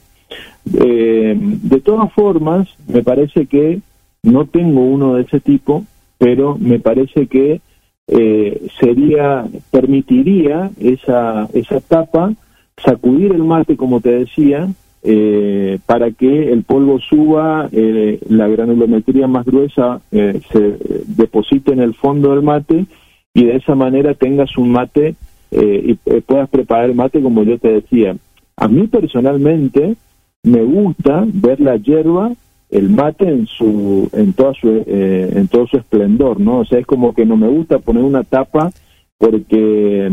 Eh, 0.74 1.36
de 1.36 1.80
todas 1.80 2.12
formas, 2.12 2.68
me 2.88 3.02
parece 3.02 3.46
que 3.46 3.80
no 4.22 4.46
tengo 4.46 4.82
uno 4.82 5.14
de 5.14 5.22
ese 5.22 5.40
tipo, 5.40 5.84
pero 6.18 6.56
me 6.58 6.78
parece 6.78 7.26
que 7.26 7.60
eh, 8.08 8.66
sería 8.78 9.46
permitiría 9.70 10.70
esa 10.80 11.48
esa 11.54 11.80
tapa 11.80 12.32
sacudir 12.76 13.32
el 13.32 13.44
mate, 13.44 13.76
como 13.76 14.00
te 14.00 14.10
decía, 14.10 14.68
eh, 15.02 15.78
para 15.86 16.10
que 16.10 16.52
el 16.52 16.64
polvo 16.64 16.98
suba, 16.98 17.68
la 17.70 18.48
granulometría 18.48 19.26
más 19.26 19.44
gruesa 19.46 20.00
se 20.10 20.76
deposite 21.06 21.72
en 21.72 21.80
el 21.80 21.94
fondo 21.94 22.30
del 22.30 22.42
mate 22.42 22.86
y 23.34 23.44
de 23.44 23.56
esa 23.56 23.74
manera 23.74 24.14
tengas 24.14 24.56
un 24.56 24.72
mate 24.72 25.14
y 25.52 25.94
puedas 26.26 26.48
preparar 26.48 26.86
el 26.86 26.96
mate 26.96 27.22
como 27.22 27.42
yo 27.42 27.58
te 27.58 27.68
decía. 27.68 28.16
A 28.56 28.68
mí 28.68 28.86
personalmente 28.88 29.96
me 30.42 30.62
gusta 30.62 31.24
ver 31.26 31.60
la 31.60 31.76
hierba, 31.76 32.32
el 32.70 32.88
mate 32.88 33.28
en 33.28 33.46
su, 33.46 34.08
en 34.12 34.32
toda 34.32 34.54
su, 34.54 34.68
eh, 34.86 35.32
en 35.34 35.48
todo 35.48 35.66
su 35.66 35.76
esplendor, 35.76 36.40
¿no? 36.40 36.60
O 36.60 36.64
sea, 36.64 36.78
es 36.78 36.86
como 36.86 37.14
que 37.14 37.26
no 37.26 37.36
me 37.36 37.48
gusta 37.48 37.78
poner 37.78 38.04
una 38.04 38.22
tapa 38.22 38.70
porque, 39.18 40.10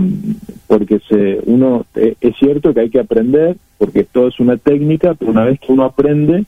porque 0.68 1.00
se, 1.08 1.40
uno, 1.46 1.86
eh, 1.96 2.16
es 2.20 2.36
cierto 2.38 2.74
que 2.74 2.82
hay 2.82 2.90
que 2.90 3.00
aprender, 3.00 3.56
porque 3.78 4.04
todo 4.04 4.28
es 4.28 4.40
una 4.40 4.58
técnica, 4.58 5.14
pero 5.14 5.32
una 5.32 5.46
vez 5.46 5.60
que 5.60 5.72
uno 5.72 5.84
aprende, 5.84 6.46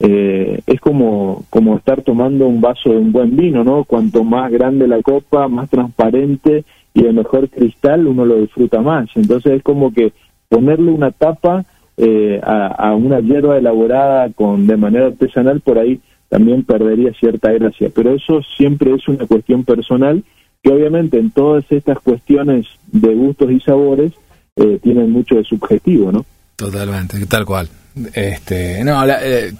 eh, 0.00 0.60
es 0.66 0.80
como, 0.80 1.44
como 1.50 1.76
estar 1.76 2.00
tomando 2.02 2.46
un 2.48 2.60
vaso 2.60 2.90
de 2.90 2.96
un 2.96 3.12
buen 3.12 3.36
vino, 3.36 3.62
¿no? 3.62 3.84
Cuanto 3.84 4.24
más 4.24 4.50
grande 4.50 4.88
la 4.88 5.02
copa, 5.02 5.46
más 5.46 5.68
transparente 5.68 6.64
y 6.94 7.02
de 7.02 7.12
mejor 7.12 7.50
cristal, 7.50 8.06
uno 8.06 8.24
lo 8.24 8.40
disfruta 8.40 8.80
más. 8.80 9.10
Entonces 9.14 9.52
es 9.52 9.62
como 9.62 9.92
que 9.92 10.12
ponerle 10.48 10.90
una 10.90 11.10
tapa 11.10 11.64
eh, 12.02 12.40
a, 12.42 12.94
una 12.94 13.20
hierba 13.20 13.58
elaborada 13.58 14.30
con 14.32 14.66
de 14.66 14.78
manera 14.78 15.08
artesanal, 15.08 15.60
por 15.60 15.78
ahí 15.78 16.00
también 16.30 16.64
perdería 16.64 17.12
cierta 17.12 17.52
gracia. 17.52 17.90
Pero 17.94 18.14
eso 18.14 18.40
siempre 18.56 18.94
es 18.94 19.06
una 19.06 19.26
cuestión 19.26 19.64
personal 19.64 20.24
que 20.62 20.72
obviamente 20.72 21.18
en 21.18 21.30
todas 21.30 21.64
estas 21.70 21.98
cuestiones 21.98 22.66
de 22.90 23.14
gustos 23.14 23.50
y 23.50 23.60
sabores 23.60 24.12
eh, 24.56 24.78
tienen 24.82 25.10
mucho 25.10 25.34
de 25.34 25.44
subjetivo, 25.44 26.10
¿no? 26.10 26.24
Totalmente, 26.56 27.24
tal 27.26 27.44
cual. 27.44 27.68
Este, 28.14 28.82
no, 28.82 29.04
eh, 29.06 29.52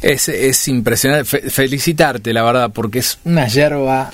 es, 0.00 0.28
es 0.28 0.68
impresionante. 0.68 1.50
felicitarte, 1.50 2.32
la 2.32 2.44
verdad, 2.44 2.70
porque 2.72 3.00
es 3.00 3.18
una 3.24 3.48
hierba 3.48 4.12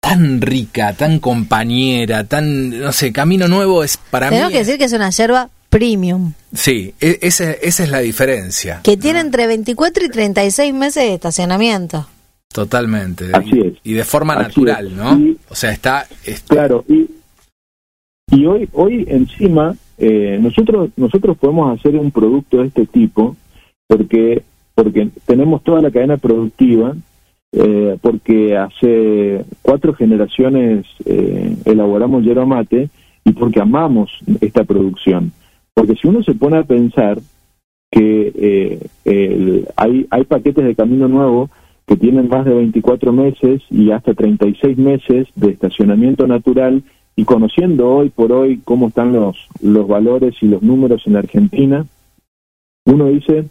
tan 0.00 0.42
rica, 0.42 0.92
tan 0.92 1.18
compañera, 1.18 2.24
tan, 2.24 2.78
no 2.78 2.92
sé, 2.92 3.10
Camino 3.10 3.48
Nuevo 3.48 3.84
es 3.84 3.96
para 3.96 4.30
mí... 4.30 4.36
Tengo 4.36 4.50
que 4.50 4.58
decir 4.58 4.76
que 4.76 4.84
es 4.84 4.92
una 4.92 5.08
yerba 5.08 5.48
premium. 5.72 6.34
Sí, 6.52 6.92
e, 7.00 7.18
esa, 7.22 7.50
esa 7.50 7.82
es 7.84 7.90
la 7.90 8.00
diferencia. 8.00 8.80
Que 8.84 8.98
tiene 8.98 9.20
entre 9.20 9.46
24 9.46 10.04
y 10.04 10.08
36 10.10 10.74
meses 10.74 11.02
de 11.02 11.14
estacionamiento. 11.14 12.06
Totalmente. 12.52 13.30
Así 13.32 13.58
es. 13.58 13.74
Y 13.82 13.94
de 13.94 14.04
forma 14.04 14.36
natural, 14.36 14.94
¿no? 14.94 15.18
o 15.48 15.54
sea, 15.54 15.72
está... 15.72 16.06
Claro, 16.46 16.84
y, 16.86 17.08
y 18.30 18.44
hoy, 18.44 18.68
hoy 18.74 19.06
encima, 19.08 19.74
eh, 19.96 20.38
nosotros, 20.42 20.90
nosotros 20.96 21.38
podemos 21.38 21.78
hacer 21.78 21.96
un 21.96 22.10
producto 22.10 22.58
de 22.58 22.66
este 22.66 22.84
tipo 22.84 23.34
porque, 23.88 24.42
porque 24.74 25.08
tenemos 25.24 25.64
toda 25.64 25.80
la 25.80 25.90
cadena 25.90 26.18
productiva, 26.18 26.94
eh, 27.52 27.96
porque 28.02 28.58
hace 28.58 29.42
cuatro 29.62 29.94
generaciones 29.94 30.84
eh, 31.06 31.56
elaboramos 31.64 32.24
yerba 32.24 32.44
mate 32.44 32.90
y 33.24 33.32
porque 33.32 33.60
amamos 33.60 34.10
esta 34.42 34.64
producción. 34.64 35.32
Porque 35.74 35.94
si 35.96 36.08
uno 36.08 36.22
se 36.22 36.34
pone 36.34 36.58
a 36.58 36.64
pensar 36.64 37.18
que 37.90 38.80
eh, 39.04 39.64
hay, 39.76 40.06
hay 40.10 40.24
paquetes 40.24 40.64
de 40.64 40.74
Camino 40.74 41.08
Nuevo 41.08 41.50
que 41.86 41.96
tienen 41.96 42.28
más 42.28 42.44
de 42.44 42.54
24 42.54 43.12
meses 43.12 43.62
y 43.70 43.90
hasta 43.90 44.14
36 44.14 44.78
meses 44.78 45.28
de 45.34 45.50
estacionamiento 45.50 46.26
natural 46.26 46.82
y 47.16 47.24
conociendo 47.24 47.88
hoy 47.88 48.08
por 48.10 48.32
hoy 48.32 48.60
cómo 48.64 48.88
están 48.88 49.12
los, 49.12 49.48
los 49.60 49.86
valores 49.86 50.34
y 50.40 50.46
los 50.46 50.62
números 50.62 51.02
en 51.06 51.16
Argentina, 51.16 51.86
uno 52.86 53.06
dice, 53.08 53.44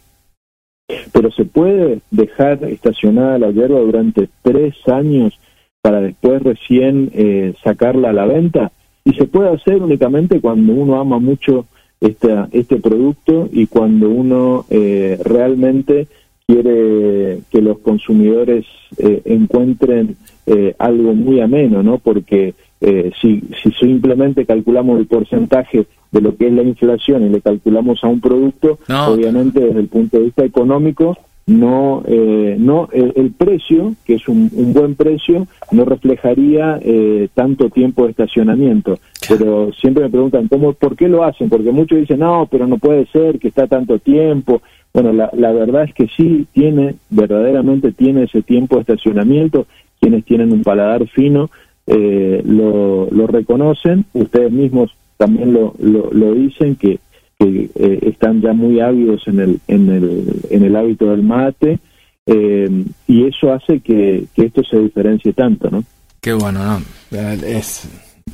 pero 1.11 1.31
se 1.31 1.45
puede 1.45 2.01
dejar 2.09 2.63
estacionada 2.63 3.37
la 3.37 3.51
hierba 3.51 3.79
durante 3.79 4.29
tres 4.41 4.75
años 4.87 5.39
para 5.81 6.01
después 6.01 6.41
recién 6.41 7.11
eh, 7.13 7.53
sacarla 7.63 8.09
a 8.09 8.13
la 8.13 8.25
venta 8.25 8.71
y 9.03 9.13
se 9.13 9.25
puede 9.25 9.49
hacer 9.49 9.81
únicamente 9.81 10.41
cuando 10.41 10.73
uno 10.73 10.99
ama 10.99 11.19
mucho 11.19 11.65
esta, 12.01 12.49
este 12.51 12.77
producto 12.77 13.47
y 13.51 13.67
cuando 13.67 14.09
uno 14.09 14.65
eh, 14.69 15.19
realmente 15.23 16.07
quiere 16.47 17.41
que 17.49 17.61
los 17.61 17.79
consumidores 17.79 18.65
eh, 18.97 19.21
encuentren 19.25 20.17
eh, 20.45 20.75
algo 20.79 21.13
muy 21.13 21.39
ameno, 21.39 21.81
¿no? 21.83 21.99
Porque 21.99 22.55
eh, 22.81 23.11
si, 23.21 23.41
si 23.61 23.71
simplemente 23.73 24.45
calculamos 24.45 24.99
el 24.99 25.05
porcentaje 25.05 25.85
de 26.11 26.21
lo 26.21 26.35
que 26.35 26.47
es 26.47 26.53
la 26.53 26.63
inflación 26.63 27.25
y 27.25 27.29
le 27.29 27.39
calculamos 27.39 28.03
a 28.03 28.07
un 28.07 28.19
producto, 28.19 28.79
obviamente 29.07 29.61
desde 29.61 29.79
el 29.79 29.87
punto 29.87 30.17
de 30.17 30.25
vista 30.25 30.43
económico, 30.43 31.17
no, 31.47 32.03
eh, 32.07 32.55
no 32.59 32.89
el, 32.91 33.31
precio, 33.31 33.93
que 34.05 34.15
es 34.15 34.27
un, 34.27 34.49
un, 34.53 34.73
buen 34.73 34.95
precio, 34.95 35.47
no 35.71 35.85
reflejaría 35.85 36.79
eh, 36.81 37.29
tanto 37.33 37.69
tiempo 37.69 38.05
de 38.05 38.11
estacionamiento. 38.11 38.99
Pero 39.27 39.71
siempre 39.73 40.03
me 40.03 40.09
preguntan, 40.09 40.47
¿cómo, 40.47 40.73
¿por 40.73 40.95
qué 40.95 41.07
lo 41.07 41.23
hacen? 41.23 41.49
Porque 41.49 41.71
muchos 41.71 41.99
dicen, 41.99 42.19
no, 42.19 42.47
pero 42.49 42.67
no 42.67 42.77
puede 42.77 43.05
ser 43.07 43.39
que 43.39 43.49
está 43.49 43.67
tanto 43.67 43.99
tiempo. 43.99 44.61
Bueno, 44.93 45.13
la, 45.13 45.29
la 45.33 45.51
verdad 45.51 45.83
es 45.83 45.93
que 45.93 46.07
sí 46.07 46.47
tiene, 46.53 46.95
verdaderamente 47.09 47.91
tiene 47.91 48.23
ese 48.23 48.41
tiempo 48.41 48.75
de 48.75 48.81
estacionamiento. 48.81 49.65
Quienes 49.99 50.25
tienen 50.25 50.51
un 50.51 50.63
paladar 50.63 51.07
fino 51.07 51.49
eh, 51.87 52.41
lo, 52.45 53.07
lo 53.11 53.27
reconocen. 53.27 54.05
Ustedes 54.13 54.51
mismos 54.51 54.95
también 55.17 55.53
lo, 55.53 55.73
lo, 55.79 56.09
lo 56.11 56.33
dicen 56.33 56.75
que 56.75 56.99
que 57.41 57.69
eh, 57.75 57.99
están 58.03 58.41
ya 58.41 58.53
muy 58.53 58.79
ávidos 58.79 59.23
en 59.27 59.39
el, 59.39 59.59
en 59.67 59.89
el, 59.89 60.41
en 60.49 60.63
el 60.63 60.75
hábito 60.75 61.09
del 61.09 61.23
mate, 61.23 61.79
eh, 62.27 62.85
y 63.07 63.27
eso 63.27 63.51
hace 63.51 63.79
que, 63.79 64.25
esto 64.35 64.61
se 64.63 64.77
diferencie 64.77 65.33
tanto, 65.33 65.69
¿no? 65.71 65.83
Qué 66.21 66.33
bueno, 66.33 66.63
¿no? 66.63 66.81
Es... 67.17 67.87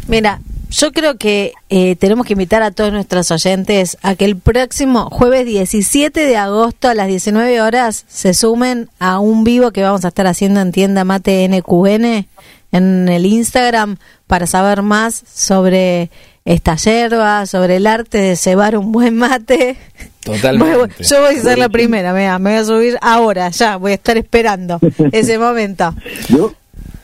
Mira, 0.10 0.42
yo 0.70 0.92
creo 0.92 1.18
que 1.18 1.54
eh, 1.70 1.96
tenemos 1.96 2.26
que 2.26 2.34
invitar 2.34 2.62
a 2.64 2.72
todos 2.72 2.92
nuestros 2.92 3.32
oyentes 3.32 3.98
a 4.02 4.16
que 4.16 4.26
el 4.26 4.36
próximo 4.36 5.10
jueves 5.10 5.46
17 5.46 6.20
de 6.20 6.36
agosto 6.36 6.90
a 6.90 6.94
las 6.94 7.08
19 7.08 7.62
horas 7.62 8.04
se 8.10 8.34
sumen 8.34 8.90
a 9.00 9.20
un 9.20 9.46
vivo 9.46 9.72
que 9.72 9.84
vamos 9.84 10.04
a 10.04 10.10
estar 10.10 10.28
haciendo 10.28 10.60
en 10.60 10.74
tienda 10.74 11.06
Mate 11.06 11.48
NQN 11.48 12.28
en 12.74 13.10
el 13.10 13.26
Instagram 13.26 13.96
para 14.28 14.46
saber 14.48 14.82
más 14.82 15.24
sobre 15.34 16.10
esta 16.48 16.78
yerba, 16.78 17.46
sobre 17.46 17.76
el 17.76 17.86
arte 17.86 18.20
de 18.20 18.36
cebar 18.38 18.78
un 18.78 18.94
buen 18.94 19.18
mate. 19.18 19.76
Totalmente. 20.24 21.04
yo 21.04 21.22
voy 21.22 21.36
a 21.36 21.42
ser 21.42 21.58
la 21.58 21.68
primera, 21.68 22.14
me 22.14 22.30
voy 22.40 22.54
a 22.54 22.64
subir 22.64 22.98
ahora, 23.02 23.50
ya, 23.50 23.76
voy 23.76 23.92
a 23.92 23.96
estar 23.96 24.18
esperando 24.18 24.80
ese 25.12 25.38
momento. 25.40 25.94
Yo, 26.30 26.54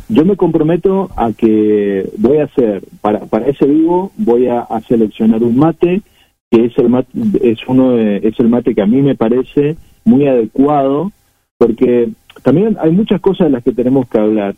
yo 0.08 0.24
me 0.24 0.38
comprometo 0.38 1.10
a 1.18 1.34
que 1.34 2.10
voy 2.18 2.38
a 2.38 2.46
hacer, 2.46 2.84
para, 3.02 3.20
para 3.26 3.48
ese 3.48 3.66
vivo, 3.66 4.14
voy 4.16 4.48
a, 4.48 4.66
seleccionar 4.88 5.44
un 5.44 5.58
mate, 5.58 6.02
que 6.50 6.66
es 6.66 6.78
el 6.78 6.88
mate, 6.88 7.10
es 7.42 7.60
uno 7.68 7.98
es 7.98 8.40
el 8.40 8.48
mate 8.48 8.74
que 8.74 8.82
a 8.82 8.88
mí 8.88 9.02
me 9.02 9.16
parece 9.16 9.76
muy 10.06 10.26
adecuado, 10.26 11.12
porque 11.58 12.10
también 12.44 12.78
hay 12.80 12.92
muchas 12.92 13.20
cosas 13.20 13.48
de 13.48 13.52
las 13.52 13.64
que 13.64 13.74
tenemos 13.74 14.08
que 14.08 14.20
hablar, 14.20 14.56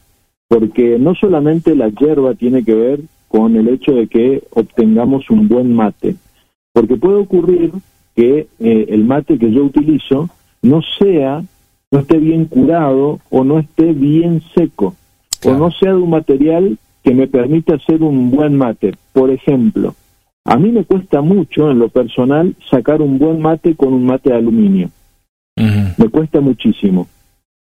porque 0.48 0.98
no 1.00 1.16
solamente 1.16 1.74
la 1.76 1.90
hierba 1.90 2.36
tiene 2.36 2.64
que 2.64 2.76
ver 2.76 3.00
con 3.36 3.58
el 3.58 3.68
hecho 3.68 3.92
de 3.92 4.08
que 4.08 4.44
obtengamos 4.52 5.30
un 5.30 5.50
buen 5.50 5.74
mate. 5.74 6.16
Porque 6.72 6.96
puede 6.96 7.18
ocurrir 7.18 7.74
que 8.16 8.48
eh, 8.60 8.86
el 8.88 9.04
mate 9.04 9.38
que 9.38 9.52
yo 9.52 9.66
utilizo 9.66 10.30
no 10.62 10.82
sea, 10.98 11.44
no 11.92 12.00
esté 12.00 12.18
bien 12.18 12.46
curado 12.46 13.20
o 13.30 13.44
no 13.44 13.60
esté 13.60 13.92
bien 13.92 14.42
seco, 14.56 14.96
o 15.44 15.54
no 15.54 15.70
sea 15.72 15.92
de 15.92 15.98
un 15.98 16.12
material 16.12 16.78
que 17.04 17.14
me 17.14 17.28
permita 17.28 17.76
hacer 17.76 18.04
un 18.04 18.32
buen 18.32 18.56
mate. 18.56 18.94
Por 19.12 19.30
ejemplo, 19.30 19.96
a 20.46 20.56
mí 20.56 20.72
me 20.72 20.86
cuesta 20.86 21.20
mucho 21.20 21.70
en 21.72 21.80
lo 21.80 21.90
personal 21.90 22.56
sacar 22.70 23.02
un 23.02 23.20
buen 23.20 23.42
mate 23.42 23.76
con 23.76 23.94
un 23.94 24.06
mate 24.06 24.30
de 24.30 24.38
aluminio. 24.38 24.92
Me 25.58 26.08
cuesta 26.10 26.40
muchísimo. 26.40 27.08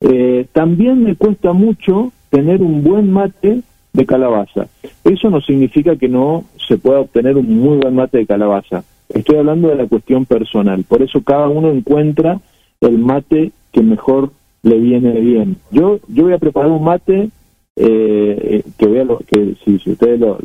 Eh, 0.00 0.46
también 0.50 1.04
me 1.04 1.14
cuesta 1.14 1.52
mucho 1.52 2.11
tener 2.31 2.62
un 2.62 2.83
buen 2.83 3.12
mate 3.12 3.62
de 3.92 4.07
calabaza. 4.07 4.68
Eso 5.05 5.31
no 5.31 5.40
significa 5.40 5.96
que 5.96 6.09
no 6.09 6.44
se 6.66 6.79
pueda 6.79 7.01
obtener 7.01 7.37
un 7.37 7.59
muy 7.59 7.79
buen 7.79 7.94
mate 7.94 8.18
de 8.18 8.27
calabaza. 8.27 8.85
Estoy 9.09 9.37
hablando 9.37 9.68
de 9.68 9.77
la 9.77 9.87
cuestión 9.87 10.27
personal. 10.27 10.85
Por 10.85 11.03
eso 11.03 11.22
cada 11.22 11.48
uno 11.48 11.70
encuentra 11.70 12.40
el 12.81 12.98
mate 12.98 13.53
que 13.72 13.83
mejor 13.83 14.31
le 14.62 14.79
viene 14.79 15.12
bien. 15.20 15.57
Yo 15.70 16.01
yo 16.09 16.24
voy 16.24 16.33
a 16.33 16.38
preparar 16.38 16.70
un 16.70 16.85
mate 16.85 17.31
eh, 17.77 18.62
que 18.77 18.87
vea 18.87 19.05
lo, 19.05 19.18
que 19.18 19.55
si, 19.64 19.77
ustedes 19.90 20.18
lo, 20.18 20.38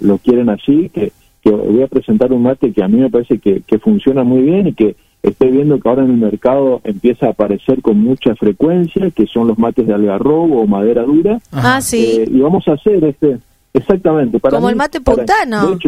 lo, 0.00 0.18
quieren 0.18 0.48
así, 0.48 0.90
que, 0.90 1.12
que 1.42 1.50
voy 1.50 1.82
a 1.82 1.88
presentar 1.88 2.32
un 2.32 2.42
mate 2.42 2.72
que 2.72 2.82
a 2.82 2.88
mí 2.88 2.98
me 2.98 3.10
parece 3.10 3.38
que, 3.38 3.62
que 3.66 3.78
funciona 3.78 4.22
muy 4.22 4.42
bien 4.42 4.68
y 4.68 4.72
que 4.72 4.94
Estoy 5.22 5.52
viendo 5.52 5.78
que 5.78 5.88
ahora 5.88 6.02
en 6.02 6.10
el 6.10 6.16
mercado 6.16 6.80
empieza 6.82 7.26
a 7.26 7.30
aparecer 7.30 7.80
con 7.80 7.98
mucha 8.00 8.34
frecuencia, 8.34 9.10
que 9.12 9.26
son 9.26 9.46
los 9.46 9.56
mates 9.58 9.86
de 9.86 9.94
algarrobo 9.94 10.62
o 10.62 10.66
madera 10.66 11.02
dura. 11.02 11.38
Ah, 11.52 11.80
sí. 11.80 12.22
Eh, 12.22 12.28
y 12.28 12.40
vamos 12.40 12.66
a 12.66 12.72
hacer 12.72 13.04
este, 13.04 13.38
exactamente. 13.72 14.40
Para 14.40 14.56
Como 14.56 14.68
el 14.68 14.74
mate 14.74 15.00
puntano. 15.00 15.78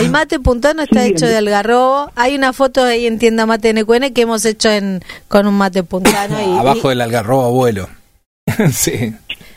el 0.00 0.10
mate 0.10 0.40
puntano 0.40 0.82
está 0.82 1.04
hecho 1.04 1.26
de 1.26 1.36
algarrobo. 1.36 2.10
Hay 2.16 2.34
una 2.34 2.54
foto 2.54 2.82
ahí 2.82 3.06
en 3.06 3.18
tienda 3.18 3.44
Mate 3.44 3.74
NQN 3.74 4.14
que 4.14 4.22
hemos 4.22 4.44
hecho 4.46 4.70
en, 4.70 5.02
con 5.28 5.46
un 5.46 5.54
mate 5.54 5.82
puntano. 5.82 6.36
y, 6.40 6.58
Abajo 6.58 6.88
del 6.88 7.02
algarrobo 7.02 7.42
abuelo. 7.42 7.88
sí. 8.72 9.14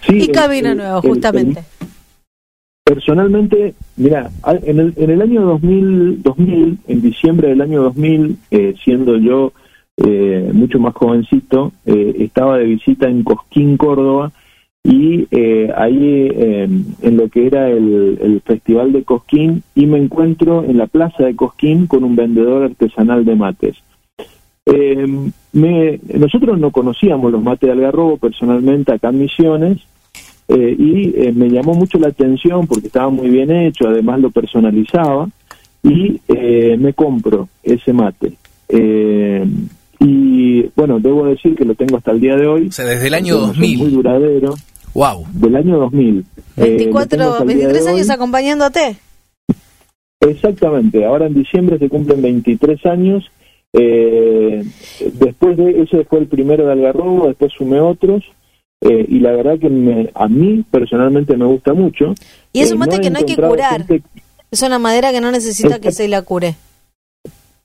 Y 0.09 0.27
camino 0.29 0.75
nuevo, 0.75 1.01
justamente. 1.01 1.63
Personalmente, 2.87 3.73
mira, 3.97 4.29
en 4.63 4.79
el, 4.79 4.93
en 4.95 5.09
el 5.09 5.21
año 5.21 5.41
2000, 5.41 6.23
2000, 6.23 6.77
en 6.87 7.01
diciembre 7.01 7.49
del 7.49 7.59
año 7.59 7.83
2000, 7.83 8.37
eh, 8.49 8.75
siendo 8.81 9.17
yo 9.17 9.51
eh, 9.97 10.51
mucho 10.53 10.79
más 10.79 10.95
jovencito, 10.95 11.73
eh, 11.85 12.15
estaba 12.19 12.57
de 12.57 12.63
visita 12.63 13.09
en 13.09 13.23
Cosquín, 13.23 13.75
Córdoba, 13.75 14.31
y 14.85 15.27
ahí 15.75 16.29
en 17.01 17.17
lo 17.17 17.27
que 17.27 17.47
era 17.47 17.67
el, 17.69 18.19
el, 18.21 18.41
Festival 18.45 18.93
de 18.93 19.03
Cosquín, 19.03 19.63
y 19.75 19.85
me 19.85 19.97
encuentro 19.97 20.63
en 20.63 20.77
la 20.77 20.87
plaza 20.87 21.25
de 21.25 21.35
Cosquín 21.35 21.87
con 21.87 22.05
un 22.05 22.15
vendedor 22.15 22.63
artesanal 22.63 23.25
de 23.25 23.35
mates. 23.35 23.75
Me, 25.51 25.99
nosotros 26.17 26.57
no 26.57 26.71
conocíamos 26.71 27.33
los 27.33 27.43
mates 27.43 27.67
de 27.67 27.73
Algarrobo 27.73 28.15
personalmente 28.15 28.93
acá 28.93 29.09
en 29.09 29.19
Misiones, 29.19 29.79
eh, 30.49 30.75
y 30.79 31.13
eh, 31.17 31.33
me 31.33 31.49
llamó 31.49 31.73
mucho 31.73 31.99
la 31.99 32.07
atención 32.07 32.67
porque 32.67 32.87
estaba 32.87 33.09
muy 33.09 33.29
bien 33.29 33.51
hecho, 33.51 33.87
además 33.87 34.21
lo 34.21 34.31
personalizaba 34.31 35.27
y 35.83 36.21
eh, 36.29 36.77
me 36.79 36.93
compro 36.93 37.49
ese 37.63 37.91
mate. 37.91 38.33
y 39.99 40.61
bueno, 40.75 40.99
debo 40.99 41.25
decir 41.25 41.55
que 41.55 41.65
lo 41.65 41.75
tengo 41.75 41.97
hasta 41.97 42.11
el 42.11 42.21
día 42.21 42.35
de 42.37 42.47
hoy. 42.47 42.67
O 42.67 42.71
sea, 42.71 42.85
desde 42.85 43.07
el 43.07 43.13
año 43.13 43.37
2000. 43.37 43.77
Muy 43.77 43.91
duradero. 43.91 44.55
Wow. 44.93 45.25
Del 45.33 45.55
año 45.55 45.79
2000. 45.79 46.25
24, 46.55 47.45
23 47.45 47.87
años 47.87 48.09
acompañándote. 48.09 48.95
Exactamente, 50.21 51.05
ahora 51.05 51.27
en 51.27 51.35
diciembre 51.35 51.77
se 51.77 51.89
cumplen 51.89 52.21
23 52.21 52.85
años. 52.85 53.29
después 53.73 55.57
de 55.57 55.81
ese 55.81 56.05
fue 56.05 56.19
el 56.19 56.27
primero 56.27 56.65
de 56.65 56.71
Algarrobo, 56.71 57.27
después 57.27 57.51
sumé 57.53 57.79
otros 57.81 58.23
eh, 58.81 59.05
y 59.07 59.19
la 59.19 59.31
verdad 59.31 59.59
que 59.59 60.11
a 60.13 60.27
mí 60.27 60.63
personalmente 60.69 61.35
me 61.35 61.45
gusta 61.45 61.73
mucho. 61.73 62.13
Y 62.53 62.61
es 62.61 62.71
un 62.71 62.77
eh, 62.77 62.79
mate 62.79 63.01
que 63.01 63.09
no 63.09 63.17
hay 63.17 63.25
que 63.25 63.35
curar. 63.35 63.85
Es 64.49 64.61
una 64.61 64.79
madera 64.79 65.11
que 65.11 65.21
no 65.21 65.31
necesita 65.31 65.79
que 65.79 65.91
se 65.91 66.07
la 66.07 66.21
cure. 66.21 66.55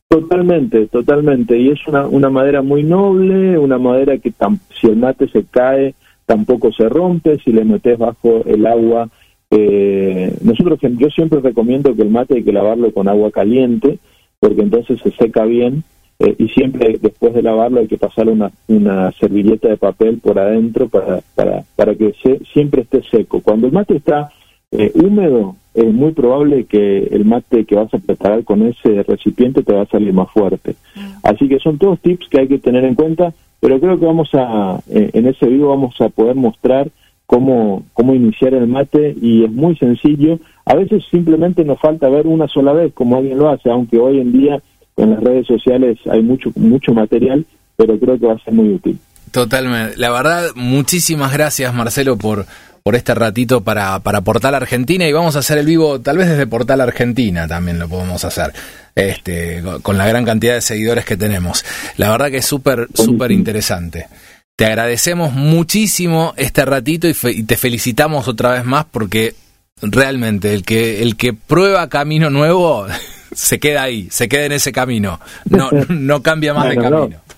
Totalmente, 0.08 0.86
totalmente. 0.88 1.58
Y 1.58 1.70
es 1.70 1.86
una, 1.86 2.06
una 2.06 2.28
madera 2.28 2.60
muy 2.62 2.82
noble, 2.82 3.58
una 3.58 3.78
madera 3.78 4.18
que 4.18 4.32
si 4.80 4.86
el 4.86 4.96
mate 4.96 5.28
se 5.28 5.44
cae 5.44 5.94
tampoco 6.26 6.72
se 6.72 6.88
rompe, 6.88 7.38
si 7.44 7.52
le 7.52 7.64
metes 7.64 7.98
bajo 7.98 8.44
el 8.46 8.66
agua. 8.66 9.08
Eh, 9.50 10.34
nosotros 10.42 10.78
yo 10.80 11.08
siempre 11.10 11.40
recomiendo 11.40 11.94
que 11.94 12.02
el 12.02 12.10
mate 12.10 12.36
hay 12.36 12.42
que 12.42 12.52
lavarlo 12.52 12.92
con 12.92 13.08
agua 13.08 13.30
caliente 13.30 13.98
porque 14.40 14.62
entonces 14.62 14.98
se 15.02 15.10
seca 15.12 15.44
bien 15.44 15.84
eh, 16.22 16.36
y 16.38 16.48
siempre 16.50 16.98
después 17.02 17.34
de 17.34 17.42
lavarlo 17.42 17.80
hay 17.80 17.88
que 17.88 17.98
pasar 17.98 18.28
una, 18.28 18.52
una 18.68 19.10
servilleta 19.12 19.68
de 19.68 19.76
papel 19.76 20.18
por 20.18 20.38
adentro 20.38 20.88
para, 20.88 21.20
para, 21.34 21.64
para 21.74 21.96
que 21.96 22.14
se, 22.22 22.38
siempre 22.52 22.82
esté 22.82 23.02
seco. 23.02 23.40
Cuando 23.40 23.66
el 23.66 23.72
mate 23.72 23.96
está 23.96 24.30
eh, 24.70 24.92
húmedo, 24.94 25.56
es 25.74 25.92
muy 25.92 26.12
probable 26.12 26.66
que 26.66 27.08
el 27.10 27.24
mate 27.24 27.64
que 27.64 27.74
vas 27.74 27.92
a 27.92 27.98
preparar 27.98 28.44
con 28.44 28.62
ese 28.62 29.02
recipiente 29.02 29.64
te 29.64 29.72
va 29.72 29.82
a 29.82 29.86
salir 29.86 30.12
más 30.12 30.30
fuerte. 30.30 30.76
Mm. 30.94 31.00
Así 31.24 31.48
que 31.48 31.58
son 31.58 31.78
todos 31.78 31.98
tips 31.98 32.28
que 32.28 32.40
hay 32.40 32.46
que 32.46 32.58
tener 32.58 32.84
en 32.84 32.94
cuenta, 32.94 33.32
pero 33.58 33.80
creo 33.80 33.98
que 33.98 34.06
vamos 34.06 34.30
a, 34.34 34.80
eh, 34.90 35.10
en 35.14 35.26
ese 35.26 35.46
video 35.46 35.70
vamos 35.70 36.00
a 36.00 36.08
poder 36.08 36.36
mostrar 36.36 36.88
cómo, 37.26 37.82
cómo 37.94 38.14
iniciar 38.14 38.54
el 38.54 38.68
mate 38.68 39.16
y 39.20 39.42
es 39.42 39.50
muy 39.50 39.74
sencillo. 39.74 40.38
A 40.66 40.76
veces 40.76 41.02
simplemente 41.10 41.64
nos 41.64 41.80
falta 41.80 42.08
ver 42.08 42.28
una 42.28 42.46
sola 42.46 42.72
vez 42.72 42.92
como 42.92 43.16
alguien 43.16 43.38
lo 43.38 43.48
hace, 43.48 43.70
aunque 43.70 43.98
hoy 43.98 44.20
en 44.20 44.30
día 44.30 44.62
en 44.96 45.10
las 45.10 45.20
redes 45.20 45.46
sociales 45.46 45.98
hay 46.10 46.22
mucho, 46.22 46.50
mucho 46.54 46.92
material, 46.92 47.44
pero 47.76 47.98
creo 47.98 48.18
que 48.18 48.26
va 48.26 48.34
a 48.34 48.44
ser 48.44 48.54
muy 48.54 48.68
útil. 48.74 48.98
Totalmente. 49.30 49.96
La 49.96 50.10
verdad, 50.10 50.50
muchísimas 50.54 51.32
gracias 51.32 51.72
Marcelo 51.72 52.18
por, 52.18 52.46
por 52.82 52.96
este 52.96 53.14
ratito 53.14 53.62
para, 53.62 54.00
para 54.00 54.22
Portal 54.22 54.54
Argentina 54.54 55.06
y 55.06 55.12
vamos 55.12 55.36
a 55.36 55.40
hacer 55.40 55.58
el 55.58 55.66
vivo 55.66 56.00
tal 56.00 56.18
vez 56.18 56.28
desde 56.28 56.46
Portal 56.46 56.80
Argentina 56.80 57.46
también 57.46 57.78
lo 57.78 57.88
podemos 57.88 58.24
hacer 58.24 58.52
este 58.94 59.62
con 59.82 59.96
la 59.96 60.06
gran 60.06 60.24
cantidad 60.24 60.54
de 60.54 60.60
seguidores 60.60 61.04
que 61.04 61.16
tenemos 61.16 61.64
la 61.96 62.10
verdad 62.10 62.30
que 62.30 62.38
es 62.38 62.46
súper 62.46 62.88
súper 62.92 63.30
interesante 63.30 64.08
te 64.56 64.66
agradecemos 64.66 65.32
muchísimo 65.32 66.34
este 66.36 66.64
ratito 66.64 67.08
y, 67.08 67.14
y, 67.30 67.42
te 67.44 67.56
felicitamos 67.56 68.28
otra 68.28 68.50
vez 68.50 68.64
más 68.64 68.84
porque 68.90 69.34
realmente 69.80 70.52
el 70.52 70.64
que 70.64 71.02
el 71.02 71.16
que 71.16 71.32
prueba 71.32 71.88
camino 71.88 72.30
nuevo 72.30 72.86
se 73.32 73.58
queda 73.58 73.82
ahí 73.82 74.08
se 74.10 74.28
queda 74.28 74.46
en 74.46 74.52
ese 74.52 74.72
camino 74.72 75.20
no 75.48 75.70
no 75.88 76.22
cambia 76.22 76.54
más 76.54 76.66
bueno, 76.66 76.82
de 76.82 76.88
camino 76.88 77.08
no. 77.08 77.32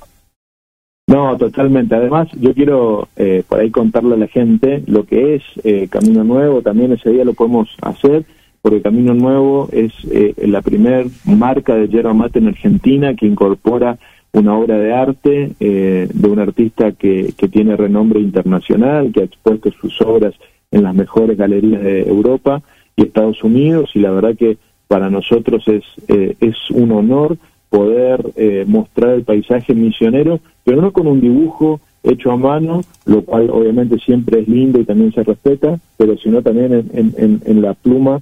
No, 1.06 1.36
totalmente. 1.36 1.94
Además, 1.94 2.28
yo 2.40 2.54
quiero 2.54 3.08
eh, 3.16 3.42
por 3.46 3.60
ahí 3.60 3.70
contarle 3.70 4.14
a 4.14 4.18
la 4.18 4.26
gente 4.26 4.82
lo 4.86 5.04
que 5.04 5.34
es 5.34 5.42
eh, 5.62 5.86
Camino 5.90 6.24
Nuevo. 6.24 6.62
También 6.62 6.92
ese 6.92 7.10
día 7.10 7.24
lo 7.24 7.34
podemos 7.34 7.68
hacer, 7.82 8.24
porque 8.62 8.80
Camino 8.80 9.12
Nuevo 9.12 9.68
es 9.70 9.92
eh, 10.10 10.34
la 10.46 10.62
primer 10.62 11.08
marca 11.26 11.74
de 11.74 11.88
yerba 11.88 12.14
mate 12.14 12.38
en 12.38 12.48
Argentina 12.48 13.14
que 13.14 13.26
incorpora 13.26 13.98
una 14.32 14.56
obra 14.56 14.78
de 14.78 14.92
arte 14.92 15.52
eh, 15.60 16.08
de 16.12 16.28
un 16.28 16.38
artista 16.38 16.92
que, 16.92 17.34
que 17.36 17.48
tiene 17.48 17.76
renombre 17.76 18.20
internacional, 18.20 19.12
que 19.12 19.20
ha 19.20 19.24
expuesto 19.24 19.70
sus 19.72 20.00
obras 20.00 20.34
en 20.70 20.82
las 20.82 20.94
mejores 20.94 21.36
galerías 21.36 21.82
de 21.82 22.08
Europa 22.08 22.62
y 22.96 23.02
Estados 23.02 23.44
Unidos. 23.44 23.90
Y 23.94 24.00
la 24.00 24.10
verdad 24.10 24.34
que 24.36 24.56
para 24.88 25.10
nosotros 25.10 25.66
es, 25.68 25.84
eh, 26.08 26.36
es 26.40 26.56
un 26.70 26.92
honor 26.92 27.36
poder 27.68 28.24
eh, 28.36 28.64
mostrar 28.66 29.14
el 29.14 29.24
paisaje 29.24 29.74
misionero, 29.74 30.40
pero 30.64 30.80
no 30.80 30.92
con 30.92 31.06
un 31.06 31.20
dibujo 31.20 31.80
hecho 32.04 32.30
a 32.30 32.36
mano, 32.36 32.82
lo 33.06 33.22
cual 33.22 33.50
obviamente 33.50 33.98
siempre 33.98 34.40
es 34.40 34.48
lindo 34.48 34.78
y 34.78 34.84
también 34.84 35.12
se 35.12 35.22
respeta, 35.22 35.78
pero 35.96 36.16
sino 36.18 36.42
también 36.42 36.72
en, 36.72 37.14
en, 37.16 37.40
en 37.44 37.62
la 37.62 37.74
pluma 37.74 38.20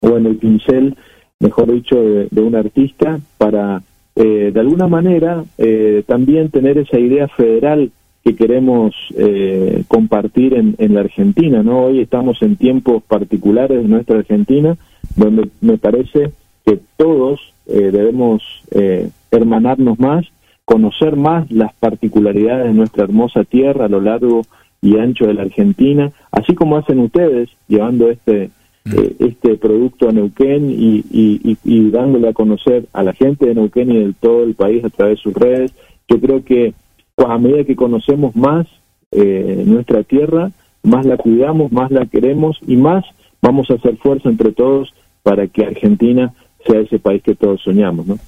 o 0.00 0.16
en 0.16 0.26
el 0.26 0.36
pincel, 0.36 0.96
mejor 1.40 1.72
dicho, 1.72 1.96
de, 1.96 2.40
un 2.40 2.54
artista, 2.54 3.18
para 3.38 3.82
eh, 4.16 4.50
de 4.52 4.60
alguna 4.60 4.86
manera 4.86 5.44
eh, 5.58 6.04
también 6.06 6.50
tener 6.50 6.78
esa 6.78 6.98
idea 6.98 7.26
federal 7.28 7.90
que 8.24 8.34
queremos 8.34 8.94
eh, 9.16 9.84
compartir 9.86 10.54
en, 10.54 10.74
en 10.78 10.94
la 10.94 11.00
Argentina, 11.00 11.62
¿no? 11.62 11.84
Hoy 11.84 12.00
estamos 12.00 12.40
en 12.40 12.56
tiempos 12.56 13.02
particulares 13.02 13.82
de 13.82 13.88
nuestra 13.88 14.18
Argentina, 14.18 14.76
donde 15.14 15.50
me 15.60 15.76
parece 15.76 16.32
que 16.64 16.78
todos 16.96 17.52
eh, 17.66 17.90
debemos 17.92 18.42
eh, 18.70 19.10
hermanarnos 19.30 19.98
más, 19.98 20.24
conocer 20.64 21.16
más 21.16 21.50
las 21.50 21.74
particularidades 21.74 22.68
de 22.68 22.72
nuestra 22.72 23.04
hermosa 23.04 23.44
tierra 23.44 23.84
a 23.84 23.88
lo 23.88 24.00
largo 24.00 24.42
y 24.80 24.98
ancho 24.98 25.26
de 25.26 25.34
la 25.34 25.42
Argentina, 25.42 26.10
así 26.30 26.54
como 26.54 26.76
hacen 26.78 27.00
ustedes 27.00 27.50
llevando 27.68 28.10
este 28.10 28.50
eh, 28.86 29.16
este 29.18 29.56
producto 29.56 30.10
a 30.10 30.12
Neuquén 30.12 30.70
y, 30.70 31.02
y, 31.10 31.56
y, 31.64 31.90
dándole 31.90 32.28
a 32.28 32.34
conocer 32.34 32.84
a 32.92 33.02
la 33.02 33.14
gente 33.14 33.46
de 33.46 33.54
Neuquén 33.54 33.90
y 33.90 34.04
de 34.04 34.12
todo 34.12 34.44
el 34.44 34.54
país 34.54 34.84
a 34.84 34.90
través 34.90 35.16
de 35.16 35.22
sus 35.22 35.32
redes. 35.32 35.72
Yo 36.06 36.20
creo 36.20 36.44
que 36.44 36.74
a 37.16 37.38
medida 37.38 37.64
que 37.64 37.76
conocemos 37.76 38.34
más 38.34 38.66
eh, 39.12 39.62
nuestra 39.66 40.02
tierra, 40.02 40.50
más 40.82 41.06
la 41.06 41.16
cuidamos, 41.16 41.72
más 41.72 41.90
la 41.90 42.06
queremos 42.06 42.58
y 42.66 42.76
más 42.76 43.04
vamos 43.40 43.70
a 43.70 43.74
hacer 43.74 43.96
fuerza 43.98 44.28
entre 44.28 44.52
todos 44.52 44.94
para 45.22 45.46
que 45.46 45.64
Argentina 45.64 46.34
sea 46.66 46.80
ese 46.80 46.98
país 46.98 47.22
que 47.22 47.34
todos 47.34 47.62
soñamos, 47.62 48.06
¿no? 48.06 48.18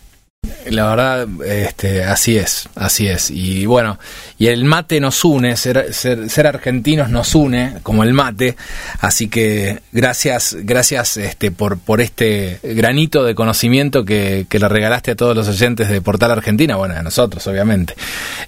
La 0.70 0.88
verdad, 0.88 1.28
este, 1.44 2.02
así 2.04 2.36
es, 2.36 2.68
así 2.74 3.06
es. 3.06 3.30
Y 3.30 3.66
bueno, 3.66 3.98
y 4.38 4.48
el 4.48 4.64
mate 4.64 5.00
nos 5.00 5.24
une, 5.24 5.56
ser, 5.56 5.92
ser, 5.92 6.46
argentinos 6.46 7.10
nos 7.10 7.34
une, 7.34 7.74
como 7.82 8.02
el 8.02 8.12
mate. 8.12 8.56
Así 9.00 9.28
que 9.28 9.80
gracias, 9.92 10.56
gracias 10.62 11.16
este, 11.16 11.50
por, 11.50 11.78
por 11.78 12.00
este 12.00 12.58
granito 12.62 13.24
de 13.24 13.34
conocimiento 13.34 14.04
que, 14.04 14.46
que 14.48 14.58
le 14.58 14.68
regalaste 14.68 15.12
a 15.12 15.16
todos 15.16 15.36
los 15.36 15.48
oyentes 15.48 15.88
de 15.88 16.00
Portal 16.00 16.30
Argentina, 16.32 16.76
bueno, 16.76 16.94
a 16.94 17.02
nosotros, 17.02 17.46
obviamente. 17.46 17.94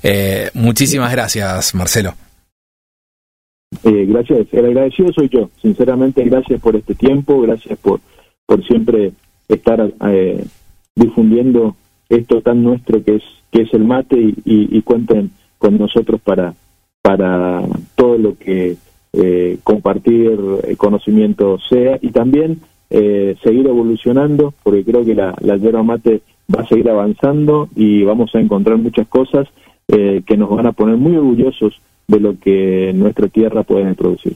Eh, 0.03 0.51
muchísimas 0.55 1.13
gracias, 1.13 1.75
Marcelo. 1.75 2.15
Eh, 3.85 4.07
gracias, 4.09 4.47
el 4.53 4.65
agradecido 4.65 5.13
soy 5.13 5.29
yo, 5.29 5.51
sinceramente, 5.61 6.25
gracias 6.25 6.61
por 6.61 6.75
este 6.75 6.95
tiempo, 6.95 7.41
gracias 7.43 7.79
por, 7.79 8.01
por 8.47 8.65
siempre 8.67 9.13
estar 9.47 9.93
eh, 10.09 10.43
difundiendo 10.95 11.77
esto 12.09 12.40
tan 12.40 12.62
nuestro 12.62 13.03
que 13.03 13.16
es 13.16 13.23
que 13.51 13.62
es 13.62 13.75
el 13.75 13.85
mate 13.85 14.16
y, 14.16 14.35
y, 14.44 14.79
y 14.79 14.83
cuenten 14.83 15.31
con 15.59 15.79
nosotros 15.79 16.21
para 16.21 16.55
para 17.03 17.62
todo 17.94 18.18
lo 18.18 18.37
que 18.38 18.77
eh, 19.12 19.59
compartir 19.62 20.38
conocimiento 20.77 21.59
sea 21.68 21.99
y 22.03 22.11
también 22.11 22.61
eh, 22.90 23.37
seguir 23.42 23.66
evolucionando 23.66 24.55
porque 24.62 24.85
creo 24.85 25.05
que 25.05 25.14
la, 25.14 25.35
la 25.40 25.57
yerba 25.57 25.83
mate 25.83 26.23
va 26.55 26.62
a 26.62 26.66
seguir 26.66 26.88
avanzando 26.88 27.68
y 27.77 28.03
vamos 28.05 28.35
a 28.35 28.40
encontrar 28.40 28.79
muchas 28.79 29.07
cosas 29.09 29.49
eh, 29.88 30.23
que 30.27 30.37
nos 30.37 30.51
van 30.51 30.66
a 30.66 30.73
poner 30.73 30.97
muy 30.97 31.16
orgullosos 31.16 31.81
de 32.07 32.21
lo 32.21 32.38
que 32.38 32.92
nuestra 32.94 33.29
tierra 33.29 33.62
puede 33.62 33.94
producir. 33.94 34.35